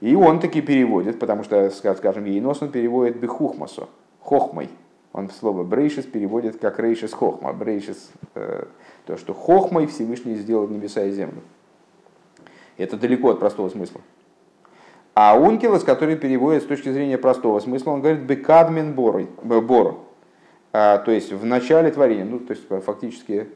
[0.00, 3.88] И он таки переводит, потому что, скажем, Ейнос он переводит бехухмасо,
[4.20, 4.68] хохмой.
[5.12, 7.54] Он слово брейшис переводит как рейшис хохма.
[7.54, 8.66] Брейшис, э,
[9.06, 11.40] то, что хохмой Всевышний сделал небеса и землю.
[12.76, 14.02] Это далеко от простого смысла.
[15.14, 19.96] А Ункилос, который переводит с точки зрения простого смысла, он говорит бекадмин боро.
[20.72, 23.48] то есть в начале творения, ну, то есть фактически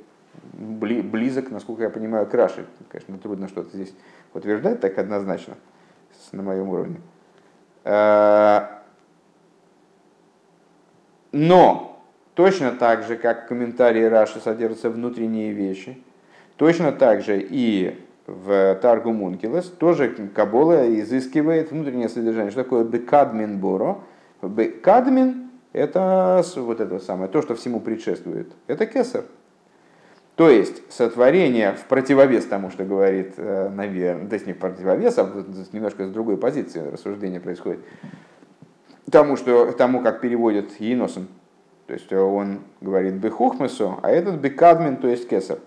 [0.54, 2.64] близок, насколько я понимаю, к Раши.
[2.88, 3.92] Конечно, трудно что-то здесь
[4.32, 5.56] утверждать так однозначно
[6.32, 7.00] на моем уровне.
[11.32, 12.00] Но
[12.34, 16.02] точно так же, как комментарии Раши содержатся внутренние вещи,
[16.56, 22.50] точно так же и в Таргу Мункилес тоже Кабола изыскивает внутреннее содержание.
[22.50, 24.00] Что такое бекадмин боро?
[24.42, 28.52] Бекадмин– это вот это самое, то, что всему предшествует.
[28.66, 29.24] Это кесар.
[30.40, 35.18] То есть сотворение в противовес тому, что говорит, э, наверное, то есть не в противовес,
[35.18, 35.30] а
[35.72, 37.80] немножко с другой позиции рассуждение происходит,
[39.10, 41.28] тому, что, тому как переводит Еносом.
[41.86, 45.58] То есть он говорит бехухмесу, а этот бекадмин, то есть кесар.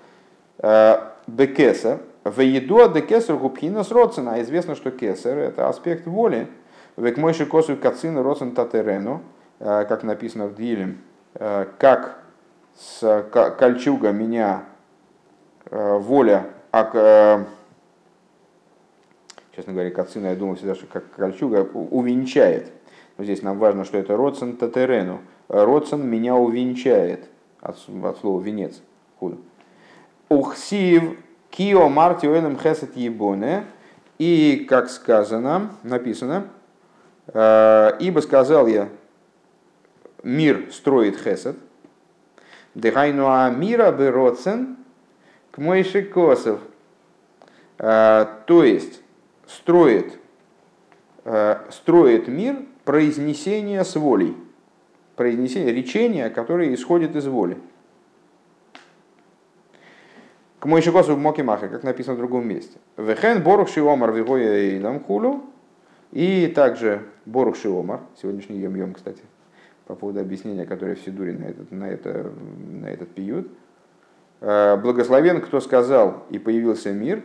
[0.57, 0.95] Э,
[1.27, 4.41] бекесар, в еду де кесар губхинас родсена.
[4.41, 6.47] Известно, что кесар это аспект воли.
[6.97, 9.21] Век мойши косу кацин родсен татерену,
[9.59, 10.97] э, как написано в Дилем,
[11.77, 12.22] как
[12.75, 13.25] с
[13.57, 14.65] кольчуга меня
[15.69, 17.45] э, воля, а,
[19.55, 22.71] честно говоря, кацина, я думал всегда, что как кольчуга увенчает.
[23.17, 25.21] Но здесь нам важно, что это родсен татерену.
[25.47, 27.29] Родсен меня увенчает.
[27.61, 28.81] От, от слова венец.
[29.19, 29.37] Худо.
[30.29, 31.17] Ухсив
[31.51, 33.65] кио марти оэлем хесет ебоне.
[34.17, 36.47] И, как сказано, написано,
[37.27, 38.89] «Э, ибо сказал я,
[40.23, 41.17] мир строит
[42.73, 44.77] хесед, Дыхайну Амира Бероцен
[45.51, 46.59] к Мойши Косов.
[47.77, 49.01] А, то есть
[49.47, 50.19] строит,
[51.25, 54.35] а, строит мир произнесение с волей.
[55.15, 57.57] Произнесение речения, которое исходит из воли.
[60.59, 62.79] К Мойши Косов Мокимаха, как написано в другом месте.
[62.97, 65.43] Вехен Борух Шиомар Вигоя Эйлам Хулу.
[66.11, 69.23] И также Борух Шиомар, сегодняшний Йом-Йом, кстати,
[69.85, 72.31] по поводу объяснения, которое в Сидуре на этот, на это,
[72.71, 73.47] на этот пьют.
[74.41, 77.21] «Э, Благословен, кто сказал, и появился мир.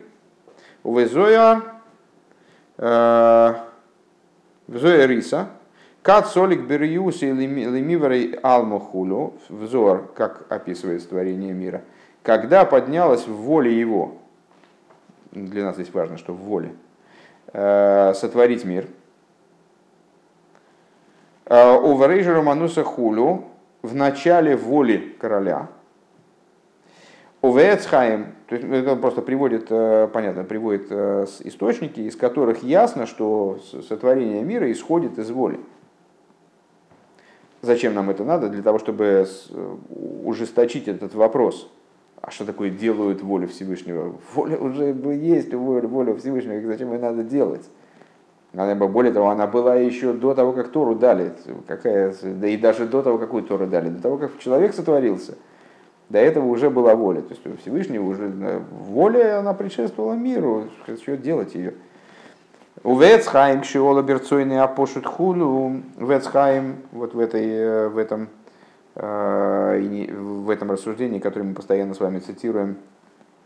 [0.83, 1.63] Увезоя
[2.77, 3.55] э,
[4.67, 5.49] Взоя Риса,
[6.03, 11.83] Кат солик бериус и лимиврей алмухулю, взор, как описывает творение мира,
[12.23, 14.17] когда поднялась в воле его,
[15.33, 16.73] для нас здесь важно, что в воле,
[17.53, 18.87] э, сотворить мир–
[21.49, 23.45] у Варейжера Мануса Хулю
[23.83, 25.69] в начале воли короля.
[27.41, 33.07] У Вецхайм, то есть это просто приводит, э, понятно, приводит э, источники, из которых ясно,
[33.07, 35.61] что сотворение мира исходит из воли.
[37.63, 38.49] Зачем нам это надо?
[38.49, 39.27] Для того, чтобы
[40.25, 41.71] ужесточить этот вопрос.
[42.21, 44.17] А что такое делают волю Всевышнего?
[44.35, 47.65] Воля уже есть, воля, воля Всевышнего, зачем ее надо делать?
[48.55, 51.33] Она, более того, она была еще до того, как Тору дали.
[51.67, 53.91] Какая, да и даже до того, какую Тору дали.
[53.91, 55.35] До того, как человек сотворился.
[56.09, 57.21] До этого уже была воля.
[57.21, 60.65] То есть у Всевышнего уже воля, она предшествовала миру.
[60.97, 61.75] Что делать ее?
[62.85, 68.29] У Вецхайм, Шиола Берцойный Апошут Хулу, Вецхайм, вот в, этой, в, этом,
[68.95, 72.77] э, в этом рассуждении, которое мы постоянно с вами цитируем,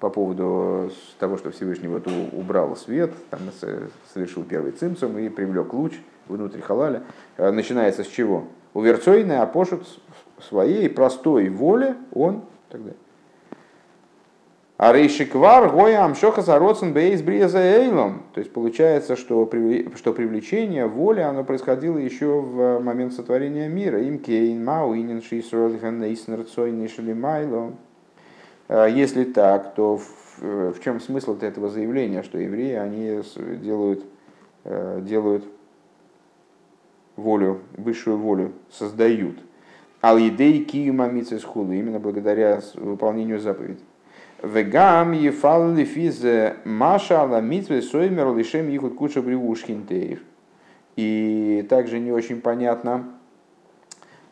[0.03, 0.90] по поводу
[1.20, 3.38] того, что Всевышний вот убрал свет, там
[4.12, 5.92] совершил первый цимцум и привлек луч
[6.26, 7.05] внутрь халаля.
[7.36, 8.48] Э, начинается с чего?
[8.74, 9.86] Уверцойный опошут
[10.40, 12.90] своей простой воле он тогда.
[14.76, 18.24] А рейшиквар гоя амшоха зароцен бейс бреза эйлом.
[18.34, 19.48] То есть получается, что,
[19.94, 24.03] что привлечение воли, оно происходило еще в момент сотворения мира.
[24.03, 27.66] Им кейн мау инин шисролихан нейснер цой нишелимайло.
[27.66, 27.91] А
[28.72, 33.22] если так, то в, в чем смысл этого заявления, что евреи, они
[33.62, 34.04] делают,
[34.64, 35.44] э, делают
[37.16, 39.36] волю, высшую волю, создают.
[40.02, 43.84] Ал-идей киюма мицесхулы, именно благодаря выполнению заповедей.
[44.42, 50.20] Вегам ефал лифизе маша ала митве соймер лишем ихут куча бривушхинтеев.
[50.96, 53.04] И также не очень понятно,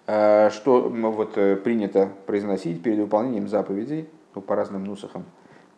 [0.07, 5.25] э, что вот э, принято произносить перед выполнением заповедей, ну, по разным нусахам,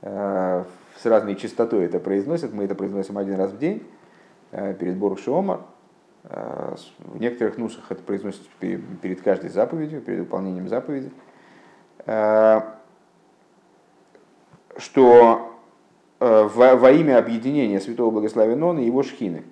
[0.02, 0.64] э,
[0.96, 2.52] с разной частотой это произносят.
[2.52, 3.82] Мы это произносим один раз в день
[4.50, 5.60] э, перед Борух Шиомар.
[6.24, 11.10] Э, в некоторых нусах это произносится перед каждой заповедью, перед выполнением заповеди.
[14.76, 15.52] Что
[16.18, 19.44] во, во имя объединения Святого Благословения Нона и его шхины.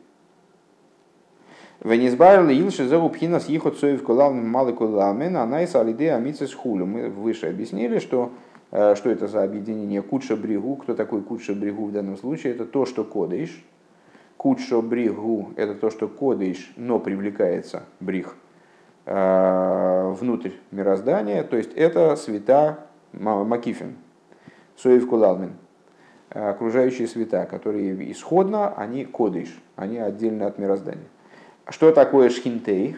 [1.82, 6.84] Венизбайрли Илши Зерубхина с Ихот Соев Кулам Малы Куламен, Анайс Алиде Амицес Хулю.
[6.84, 8.32] Мы выше объяснили, что
[8.71, 10.77] что это за объединение Кудша Бригу?
[10.77, 12.55] Кто такой Кудша Бригу в данном случае?
[12.55, 13.64] Это то, что кодыш.
[14.37, 18.37] Кудша Бригу– это то, что кодыш, но привлекается бриг.
[19.11, 23.97] внутрь мироздания, то есть это света Макифин,
[24.77, 25.55] Соев Кулалмин,
[26.31, 31.09] окружающие света, которые исходно, они кодыш, они отдельно от мироздания.
[31.68, 32.97] Что такое шхинтей?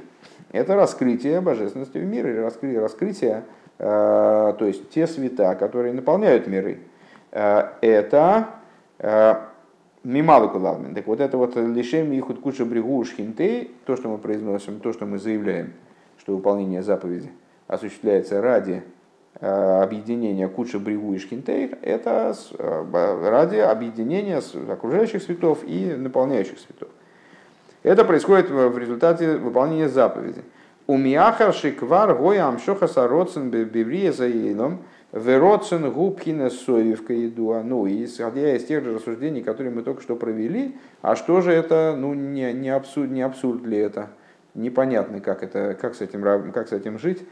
[0.51, 3.45] Это раскрытие божественности в мире, раскрытие, раскрытие
[3.79, 6.79] то есть те света, которые наполняют миры.
[7.31, 8.49] Это
[10.05, 10.95] Мималу кулалмин.
[10.95, 15.07] Так вот это вот лишем ихуд куча брегу шхинтей, то, что мы произносим, то, что
[15.07, 15.75] мы заявляем,
[16.19, 17.31] что выполнение заповеди
[17.69, 18.83] осуществляется ради
[19.41, 26.89] э, объединения куча брегу и шхинтей, это э, ради объединения окружающих светов и наполняющих светов.
[27.85, 30.43] Это происходит в результате выполнения заповеди.
[30.87, 34.27] У миахар шиквар гоя амшоха сароцен беврия за
[35.13, 37.55] Вероцен губкина соевка еду.
[37.63, 41.53] Ну, и исходя из тех же рассуждений, которые мы только что провели, а что же
[41.53, 44.09] это, ну, не, не, абсурд, не абсурд ли это?
[44.55, 46.23] Непонятно, как, это, как, с этим,
[46.53, 47.23] как с этим жить.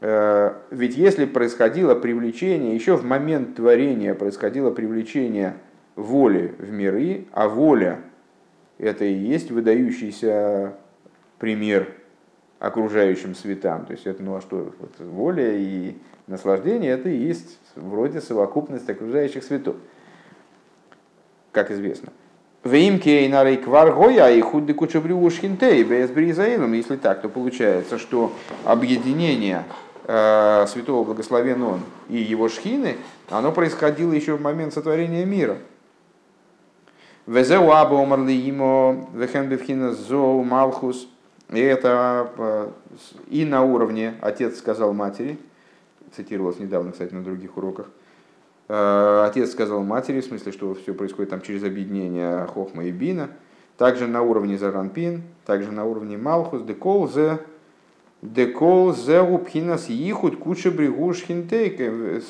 [0.00, 5.54] Э, ведь если происходило привлечение, еще в момент творения происходило привлечение
[5.96, 8.00] воли в миры, а воля
[8.78, 10.74] это и есть выдающийся
[11.40, 11.88] пример
[12.60, 13.86] окружающим светам.
[13.86, 15.96] То есть это, ну а что, вот, воля и
[16.28, 19.76] наслаждение это и есть вроде совокупность окружающих светов,
[21.50, 22.10] как известно.
[22.62, 26.74] Веймке и нарей кваргоя и худды кучабриушхинтей без бризаилом.
[26.74, 28.30] Если так, то получается, что
[28.64, 29.64] объединение
[30.04, 31.80] э, святого благословен он
[32.10, 32.98] и его шхины,
[33.30, 35.56] оно происходило еще в момент сотворения мира.
[37.26, 41.08] Везеу аба омарли имо вехен бевхина зоу малхус–
[41.52, 42.70] и это э,
[43.28, 45.38] и на уровне отец сказал матери,
[46.14, 47.86] цитировалось недавно, кстати, на других уроках.
[48.68, 53.30] Э, отец сказал матери, в смысле, что все происходит там через объединение Хохма и Бина.
[53.78, 57.40] Также на уровне Заранпин, также на уровне Малхус, Декол, Зе,
[58.22, 62.20] Декол, Зе, Упхинас, Ихуд, Куча, Бригуш, Хинтейк, э,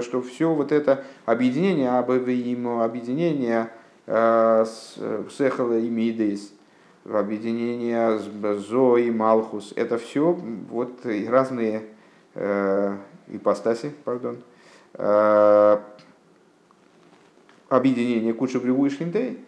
[0.00, 3.68] что все вот это объединение, объединение
[4.06, 6.52] Сехала и Мидейс,
[7.04, 9.72] объединение Зо и Малхус.
[9.76, 10.32] Это все
[10.70, 11.84] вот разные
[12.34, 12.96] э,
[13.28, 14.38] ипостаси, пардон,
[14.94, 15.78] э,
[17.68, 19.44] объединение Куча Бреву и Шхинтей.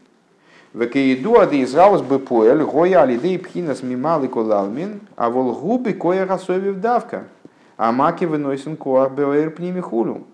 [0.73, 6.25] Векеиду ады израус бы поэль, гоя алидей пхинас мимал и колалмин, а вол губи коя
[6.25, 7.29] расовив давка,
[7.77, 10.25] а маки выносен коах беэр пними хулю.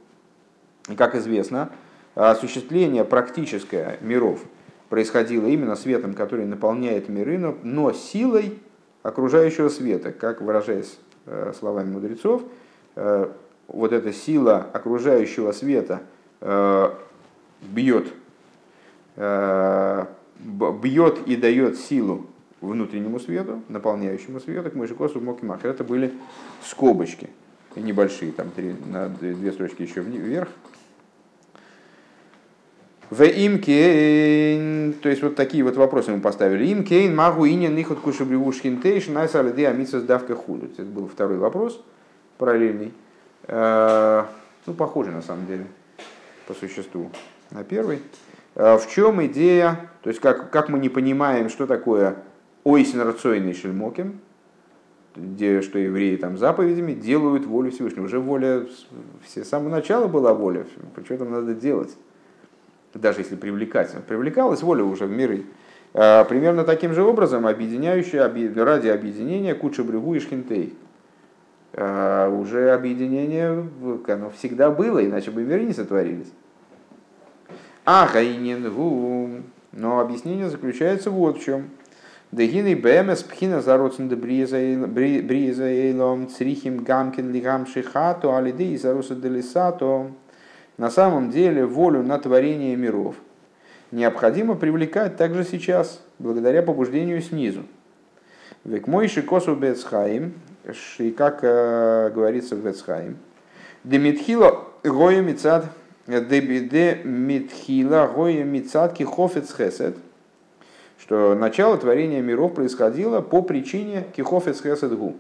[0.89, 1.71] И как известно,
[2.15, 4.41] осуществление практическое миров–
[4.89, 8.59] происходило именно светом, который наполняет миры, но, но силой
[9.03, 12.43] окружающего света, как выражаясь э, словами мудрецов,
[12.97, 13.29] э,
[13.69, 16.03] вот эта сила окружающего света
[16.41, 16.91] э,
[17.63, 18.09] бьет,
[19.17, 20.07] э,
[20.39, 22.27] бьет и дает силу
[22.61, 25.65] внутреннему свету, наполняющему свету, к Мойшикосу Мокимах.
[25.65, 26.13] Это были
[26.65, 27.29] скобочки
[27.77, 30.49] небольшие, там три, на две строчки еще вверх,
[33.11, 36.73] в имкейн, то есть вот такие вот вопросы мы поставили.
[36.73, 40.67] Имкейн, магу инин, нихот кушабривушкин тейш, найсали де амитсас давка худу.
[40.67, 41.83] Это был второй вопрос,
[42.37, 42.93] параллельный.
[43.45, 44.25] Э,
[44.67, 45.67] ну, похожий на самом деле,
[46.47, 47.11] по существу,
[47.51, 48.01] на первый.
[48.55, 52.17] Э, в чем идея, то есть как, как мы не понимаем, что такое
[52.65, 54.21] ойсен рацойный шельмоким,
[55.17, 58.05] где, что евреи там заповедями делают волю Всевышнего.
[58.05, 58.67] Уже воля,
[59.25, 60.67] все, с самого начала была воля,
[61.05, 61.97] что там надо делать
[63.01, 65.45] даже если привлекательно, привлекалась воля уже в миры.
[65.95, 68.23] А, примерно таким же образом объединяющая
[68.65, 70.75] ради объединения Куча Брюгу и Шхинтей.
[71.73, 73.69] А, уже объединение
[74.07, 76.33] оно всегда было, иначе бы миры не сотворились.
[77.85, 78.09] А
[78.75, 79.31] гу.
[79.73, 81.71] Но объяснение заключается вот в чем.
[82.33, 84.15] Дегины бэмэс пхина зароцен де
[85.23, 90.11] бризаэйлом црихим гамкин лигам шихату алиды и зароса делисато
[90.79, 93.17] на самом деле волю на творение миров.
[93.91, 97.65] Необходимо привлекать также сейчас, благодаря побуждению снизу.
[98.65, 100.35] Век мой шикосу бецхаим,
[100.99, 103.19] и как э, говорится в Бецхаим,
[103.85, 105.67] Демитхила гоя мицад,
[106.07, 106.91] Демитхила
[108.15, 109.97] гоя мицад кихофец хесед,
[110.99, 115.17] что начало творения миров происходило по причине кихофец хесед гу,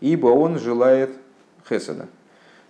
[0.00, 1.10] ибо он желает
[1.66, 2.06] хеседа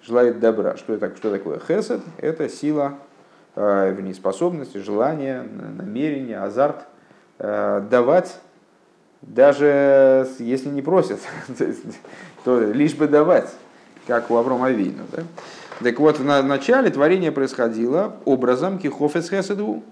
[0.03, 0.77] желает добра.
[0.77, 2.01] Что, это, что такое хесед?
[2.19, 2.99] Это сила,
[3.55, 6.87] э, вернее, способность, желание, намерение, азарт
[7.39, 8.39] э, давать,
[9.23, 11.21] даже если не просят,
[12.45, 13.51] то лишь бы давать,
[14.07, 15.05] как у Аврома Авину.
[15.13, 15.23] Да?
[15.83, 19.83] Так вот, в начале творение происходило образом кихофес хеседу.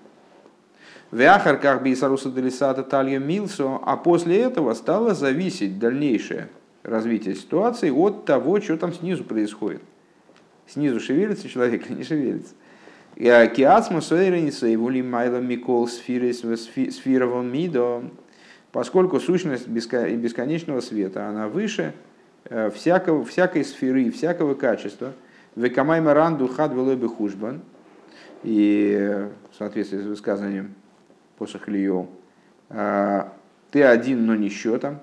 [1.11, 6.49] Вяхар как бисаруса делисата талья милсо, а после этого стало зависеть дальнейшее
[6.85, 9.83] развитие ситуации от того, что там снизу происходит.
[10.73, 12.55] Снизу шевелится человек или не шевелится.
[13.17, 18.05] Киацма Сойрениса и Вули Майла Микол Сфировал Мидо,
[18.71, 21.93] поскольку сущность бесконечного света, она выше
[22.45, 25.13] э, всякого, всякой сферы, всякого качества.
[25.57, 27.63] Векамай Маранду Хад Велобе Хужбан.
[28.45, 30.75] И в соответствии с высказанием
[31.37, 32.07] Посохлио,
[32.71, 33.33] «А,
[33.71, 35.01] ты один, но не счетом.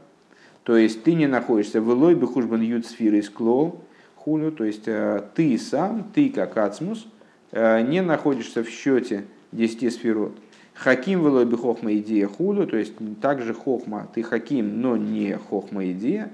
[0.63, 3.83] То есть ты не находишься в Элой Бехужбан Юд сферы из Клол,
[4.27, 7.07] хулю, то есть э, ты сам, ты как Ацмус,
[7.51, 10.37] Э, не находишься в счете 10 сферот.
[10.73, 15.91] Хаким велой бы хохма идея худу, то есть также хохма, ты хаким, но не хохма
[15.91, 16.29] идея,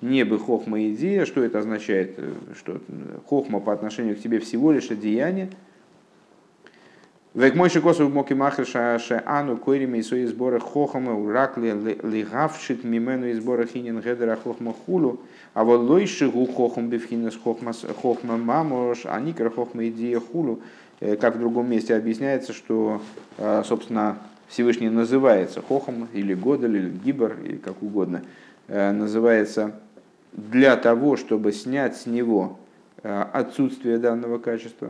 [0.00, 2.80] не бы хохма идея, что это означает, э, что
[3.26, 5.50] хохма по отношению к тебе всего лишь одеяние,
[7.36, 13.42] Век мой шикосу моки махриша ану койриме и свои сборы хохама уракли лигавшит мимену из
[13.42, 15.20] сбора хинин гедера хохма хулу,
[15.52, 17.38] а вот лойши гу хохам бифхинес
[18.00, 20.60] хохма мамош, а никра хохма идея хулу,
[21.00, 23.02] э, как в другом месте объясняется, что,
[23.36, 24.16] э, собственно,
[24.48, 28.22] Всевышний называется хохом или годель, или гибор, или как угодно,
[28.68, 29.72] э, называется
[30.32, 32.58] для того, чтобы снять с него
[33.02, 34.88] отсутствие данного качества,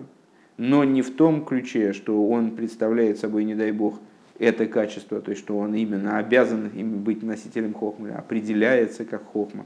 [0.56, 3.98] но не в том ключе, что он представляет собой, не дай бог,
[4.38, 9.64] это качество, то есть что он именно обязан им быть носителем хохмы, определяется как хохма,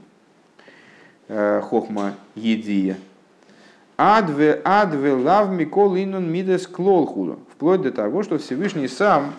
[1.28, 2.96] э, хохма едия.
[3.96, 7.38] Адве, адве лав микол инун мидес клолхуду.
[7.52, 9.34] Вплоть до того, что Всевышний сам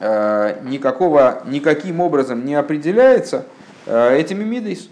[0.00, 3.46] э, никакого, никаким образом не определяется
[3.86, 4.90] э, этими мидейс.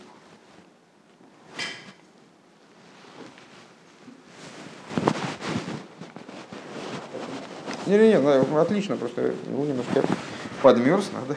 [7.92, 10.02] Не-не-не, ну, отлично, просто ну, немножко
[10.62, 11.36] подмерз, надо.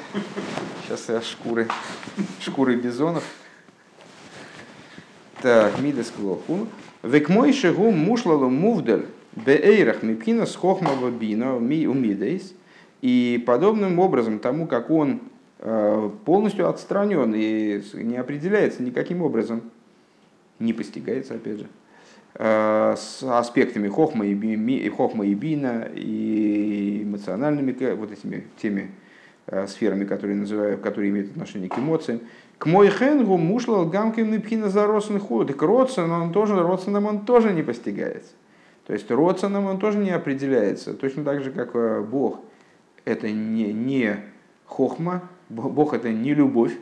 [0.81, 1.67] Сейчас я шкуры,
[2.39, 3.25] шкуры бизонов.
[5.41, 6.69] Так, мидес клохун.
[7.03, 12.53] Век мой шагу мушлалу мувдель беэйрах мипхина с хохмава бина умидейс.
[13.01, 15.23] И подобным образом тому, как он
[15.59, 19.61] э, полностью отстранен и не определяется никаким образом,
[20.59, 21.67] не постигается, опять же,
[22.37, 28.91] с аспектами хохма и, хохма и бина и эмоциональными вот этими теми
[29.47, 32.21] э, сферами, которые называю, которые имеют отношение к эмоциям.
[32.57, 35.53] К мой хенгу мушлал гамкин пхина за родственный худ.
[35.53, 38.33] К родственным он тоже, родственным он тоже не постигается.
[38.85, 40.93] То есть родственным он тоже не определяется.
[40.93, 42.41] Точно так же, как э, Бог
[43.05, 44.17] это не, не
[44.65, 46.73] хохма, Бог это не любовь.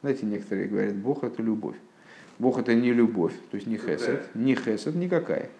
[0.00, 1.76] Знаете, некоторые говорят, Бог это любовь.
[2.38, 5.50] Бог это не любовь, то есть не хесед, не хесед никакая.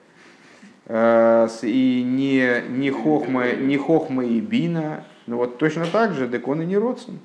[0.87, 6.47] А, и не, не, хохма, не хохма и бина, но вот точно так же, так
[6.47, 7.19] он и не родствен.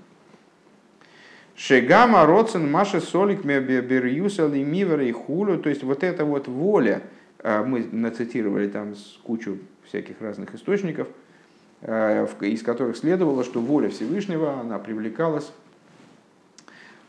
[1.56, 7.04] Шегама родствен маши солик берюса лимивера и хулю, то есть вот эта вот воля,
[7.40, 11.08] а, мы нацитировали там с кучу всяких разных источников,
[11.84, 15.54] а, из которых следовало, что воля Всевышнего, она привлекалась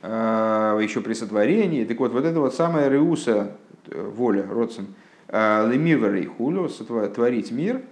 [0.07, 1.85] еще при сотворении.
[1.85, 3.53] Так вот, вот это вот самая реуса,
[3.89, 4.89] э, воля, родсен,
[5.29, 7.83] э, лемивер и хулю, творить мир,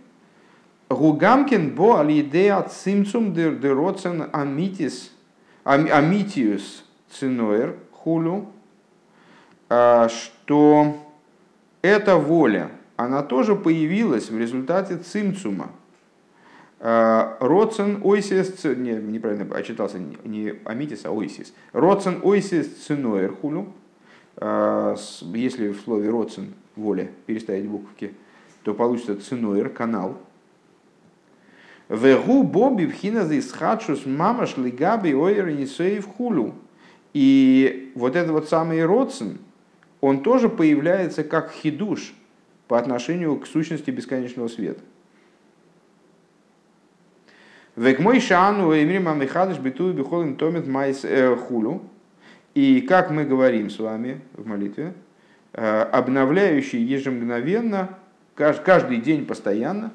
[0.90, 5.10] Гугамкин бо алидея цимцум дер родсен амитис,
[5.64, 8.48] амитиус циноер хулю,
[9.68, 10.96] что
[11.80, 15.70] эта воля, она тоже появилась в результате цимцума,
[16.84, 21.54] Э, Роцен ойсис, не, неправильно очитался, не амитис, а ойсис.
[21.72, 23.72] Роцен ойсис циноер хулю.
[24.36, 24.96] Э,
[25.32, 28.14] если в слове роцен, воля, переставить буковки,
[28.64, 30.18] то получится циноер, канал.
[31.88, 36.52] Вегу боби вхина за исхадшус мамаш лигаби ойер нисеев хулю.
[37.12, 39.38] И вот этот вот самый роцен,
[40.00, 42.12] он тоже появляется как хидуш
[42.66, 44.80] по отношению к сущности бесконечного света.
[47.74, 51.80] Век мой шану имрима михадыш биту бихолин томит майс э, хулю.
[52.54, 54.92] И как мы говорим с вами в молитве,
[55.54, 57.96] э, обновляющий ежемгновенно,
[58.34, 59.90] каждый день постоянно,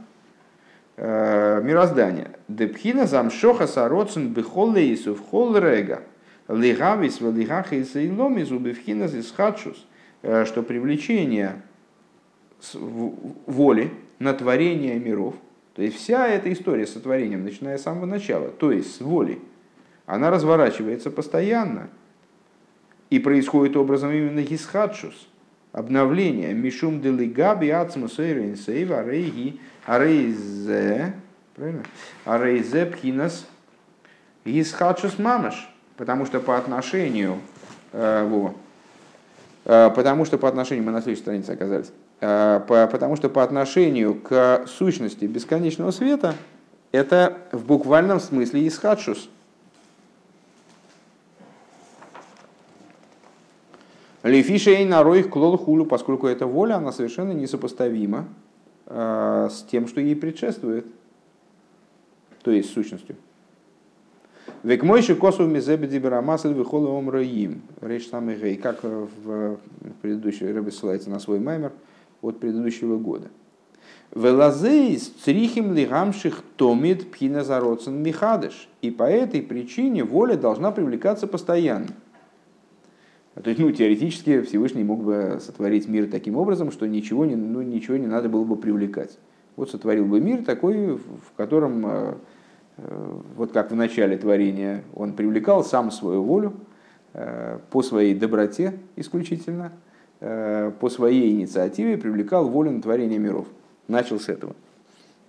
[0.96, 2.32] э, мироздание.
[2.48, 6.02] Депхина замшоха сароцин бихоллейсу в холрега.
[6.48, 9.86] Лигавис в лигахис и ломизу бифхина зисхадшус.
[10.24, 11.62] Что привлечение
[12.74, 15.36] воли на творение миров–
[15.78, 19.40] то есть вся эта история с сотворением, начиная с самого начала, то есть с воли,
[20.08, 21.90] она разворачивается постоянно
[23.12, 25.28] и происходит образом именно гисхадшус,
[25.74, 31.14] обновление, мишум делигаби ацмусейрин сейва рейги арейзе,
[31.56, 31.84] Правильно?
[32.26, 33.46] А рейзе пхинас
[34.46, 35.70] исхадшус мамаш.
[35.96, 37.40] Потому что по отношению...
[37.92, 38.56] Э, Вова,
[39.66, 40.86] э, потому что по отношению...
[40.86, 41.92] Мы на следующей странице оказались.
[42.20, 46.34] Э, по, потому что по отношению к сущности бесконечного света
[46.91, 49.30] это в буквальном смысле исхадшус.
[54.24, 58.26] Лефишей роих клол хулю, поскольку эта воля, она совершенно несопоставима
[58.88, 60.88] э, с тем, что ей предшествует,
[62.41, 63.15] то есть сущностью.
[64.63, 67.61] Век мойши косу мизебеди барамасель выхолы омраим.
[67.80, 69.59] Речь самый гей, как в
[70.01, 71.72] предыдущей рыбе ссылается на свой маймер
[72.22, 73.30] от предыдущего года.
[74.15, 78.70] Велазейс црихим лигамших томит пхиназароцен михадыш.
[78.82, 81.89] И по этой причине воля должна привлекаться постоянно.
[83.36, 87.61] То есть, ну, теоретически Всевышний мог бы сотворить мир таким образом, что ничего не, ну,
[87.61, 89.20] ничего не надо было бы привлекать.
[89.55, 92.13] Вот сотворил бы мир такой, в котором, э,
[92.78, 96.53] э, вот как в начале творения, он привлекал сам свою волю
[97.13, 99.74] э, по своей доброте исключительно,
[100.20, 103.47] по своей инициативе привлекал волю на творение миров.
[103.88, 104.55] Начал с этого.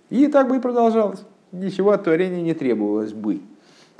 [0.09, 1.23] И так бы и продолжалось.
[1.51, 3.41] Ничего от творения не требовалось бы.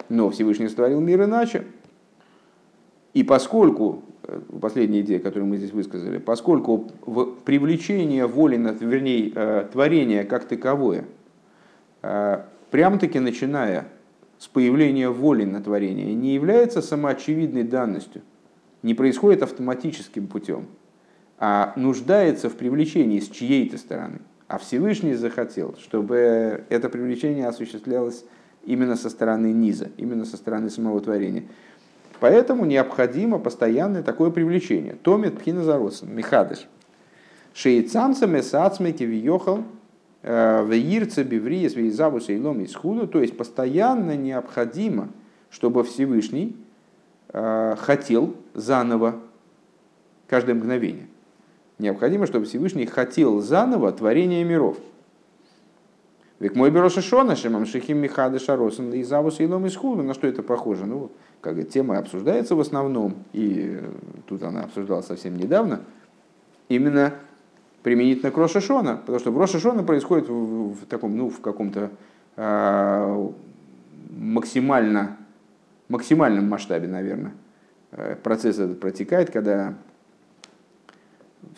[0.09, 1.65] Но Всевышний сотворил мир иначе,
[3.13, 6.91] и поскольку, э, последняя идея, которую мы здесь высказали, поскольку
[7.45, 11.05] привлечение воли, вернее, э, творение как таковое,
[12.01, 13.87] э, прям-таки начиная
[14.37, 18.21] с появления воли на творение, не является самоочевидной данностью,
[18.83, 20.67] не происходит автоматическим путем,
[21.39, 24.19] а нуждается в привлечении с чьей-то стороны.
[24.47, 28.25] А Всевышний захотел, чтобы это привлечение осуществлялось
[28.65, 31.45] именно со стороны низа, именно со стороны самого творения.
[32.19, 34.95] Поэтому необходимо постоянное такое привлечение.
[35.01, 36.67] Томит пхиназаросен, михадыш.
[37.53, 39.63] Шейцамца месацмеки вьехал
[40.23, 43.07] э, веирце бивриес вейзавуса илом исхуду.
[43.07, 45.09] То есть постоянно необходимо,
[45.49, 46.57] чтобы Всевышний
[47.29, 49.15] э, хотел заново
[50.27, 51.09] каждое мгновение.
[51.80, 54.77] Необходимо, чтобы Всевышний хотел заново творение миров.
[56.39, 59.63] Век мой бероша шона, шемам шихим михады шаросен и завус и лом.
[60.05, 60.86] На что это похоже?
[60.86, 61.11] Ну,
[61.41, 63.89] как тема обсуждается в основном, и э,
[64.27, 65.82] тут она обсуждалась совсем недавно,
[66.67, 67.13] именно
[67.84, 71.91] применительно к Рошашона, потому что в Рошашона происходит в, в таком, ну, в каком-то
[72.36, 73.30] э,
[74.17, 75.17] максимально,
[75.88, 77.34] максимальном масштабе, наверное.
[77.91, 79.75] Э, процесс этот протекает, когда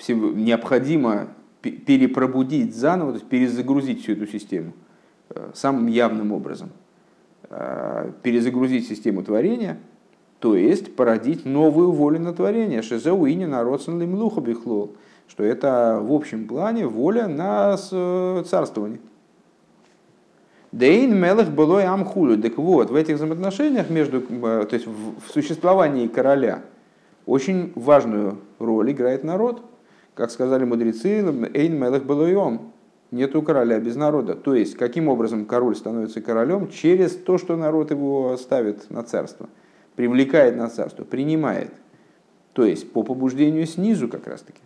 [0.07, 1.29] необходимо
[1.61, 4.73] перепробудить заново, то есть перезагрузить всю эту систему
[5.29, 6.69] э, самым явным образом–
[7.53, 9.77] Э, перезагрузить систему творения,
[10.39, 12.81] то есть породить новую волю на творение.
[12.81, 14.95] Шизеуини народсен лимлуха бихлол.
[15.27, 19.01] Что это в общем плане воля на э, царствование.
[20.71, 22.41] Дейн мелых было и амхулю.
[22.41, 26.61] Так вот, в этих взаимоотношениях между, то есть в существовании короля
[27.25, 29.61] очень важную роль играет народ.
[30.21, 32.59] Как сказали мудрецы, эйн мелых было и
[33.09, 34.35] нету короля без народа.
[34.35, 36.69] То есть, каким образом король становится королем?
[36.69, 39.49] Через то, что народ его ставит на царство,
[39.95, 41.71] привлекает на царство, принимает.
[42.53, 44.59] То есть, по побуждению снизу как раз-таки.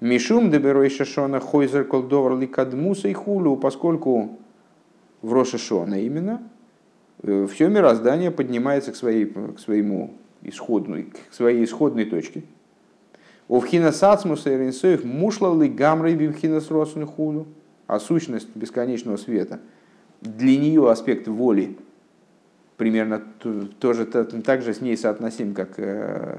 [0.00, 4.38] Мишум деберой шашона хойзер колдовар ликадмуса и хулю, поскольку
[5.22, 6.42] в Рошашона именно,
[7.22, 12.42] э, все мироздание поднимается к, своей, к своему исходной, к своей исходной точке,
[13.48, 17.46] Увхина сацмуса и ринсоев мушлал ли гамрой бимхина с худу,
[17.86, 19.60] а сущность бесконечного света,
[20.20, 21.76] для нее аспект воли
[22.76, 23.22] примерно
[23.78, 26.38] тоже так же с ней соотносим, как, э,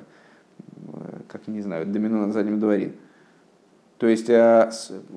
[1.27, 2.93] как не знаю, домино на заднем дворе.
[3.97, 4.71] То есть э,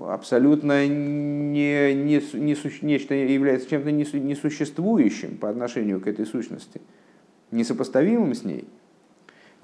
[0.06, 6.80] абсолютно не, не, не, нечто является чем-то несуществующим по отношению к этой сущности,
[7.52, 8.68] несопоставимым с ней–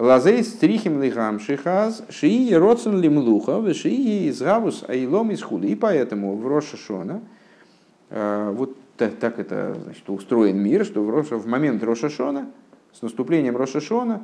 [0.03, 5.69] Лазей стрихим лихам шихаз, шии родсен лимлуха, шии изгавус айлом из худы.
[5.69, 7.21] И поэтому в Рошашона,
[8.09, 12.47] э, вот так, так это значит, устроен мир, что в, Рош, в момент Рошашона,
[12.91, 14.23] с наступлением Рошашона,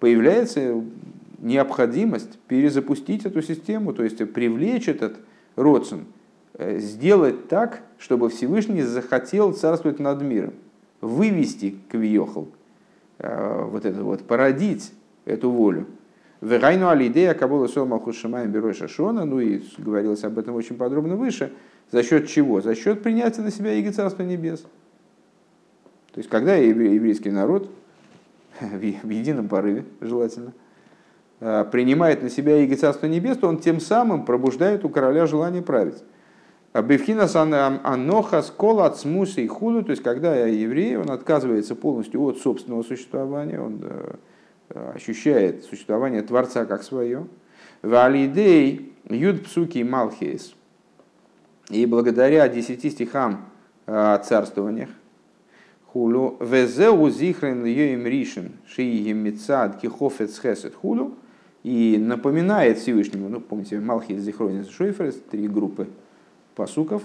[0.00, 0.82] появляется
[1.40, 5.18] необходимость перезапустить эту систему, то есть привлечь этот
[5.56, 6.06] родсен,
[6.54, 10.54] э, сделать так, чтобы Всевышний захотел царствовать над миром,
[11.02, 12.48] вывести Квиохал,
[13.18, 14.94] э, вот это вот, породить
[15.28, 15.86] эту волю.
[16.40, 21.16] Вегайну алидея кабула сол малхус шамаем берой шашона, ну и говорилось об этом очень подробно
[21.16, 21.52] выше,
[21.90, 22.60] за счет чего?
[22.60, 24.60] За счет принятия на себя Иго Царства Небес.
[26.12, 27.70] То есть, когда еврейский народ
[28.60, 30.52] в едином порыве, желательно,
[31.40, 35.62] а, принимает на себя Иго Царства Небес, то он тем самым пробуждает у короля желание
[35.62, 36.02] править.
[36.74, 42.38] Бевхинас аноха скола от смуса и худу, то есть когда еврей, он отказывается полностью от
[42.38, 43.82] собственного существования, он
[44.68, 47.26] ощущает существование Творца как свое.
[47.82, 50.54] Валидей юд псуки малхейс.
[51.70, 53.46] И благодаря десяти стихам
[53.86, 54.88] о царствованиях,
[55.86, 61.14] хулу везеу зихрен йоим ришен шиим мецад кихофец хесет хулу,
[61.62, 65.88] и напоминает Всевышнему, ну, помните, Малхейс, Зихронис, Шойферес, три группы
[66.54, 67.02] посуков.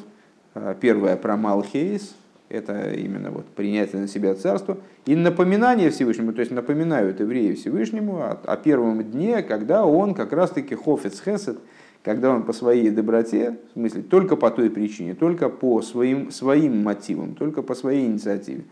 [0.79, 2.15] Первая про Малхейс,
[2.53, 8.21] это именно вот принятие на себя царства, и напоминание Всевышнему, то есть напоминают евреи Всевышнему
[8.21, 11.57] о, о первом дне, когда он как раз-таки хофец хесед,
[12.03, 16.83] когда он по своей доброте, в смысле только по той причине, только по своим, своим
[16.83, 18.63] мотивам, только по своей инициативе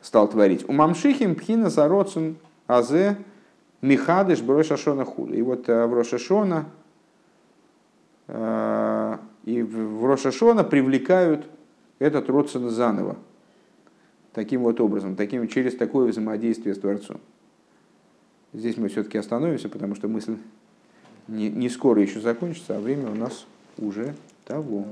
[0.00, 0.68] стал творить.
[0.68, 2.36] У Мамшихим пхина сароцун
[2.66, 3.16] азе
[3.80, 5.36] михадыш брошашона хули.
[5.36, 6.66] И вот э, в Рошашона
[8.28, 11.46] э, и в Рошашона привлекают
[12.02, 13.16] этот родствен заново.
[14.32, 17.20] Таким вот образом, таким, через такое взаимодействие с Творцом.
[18.52, 20.36] Здесь мы все-таки остановимся, потому что мысль
[21.28, 23.46] не, не скоро еще закончится, а время у нас
[23.78, 24.86] уже того.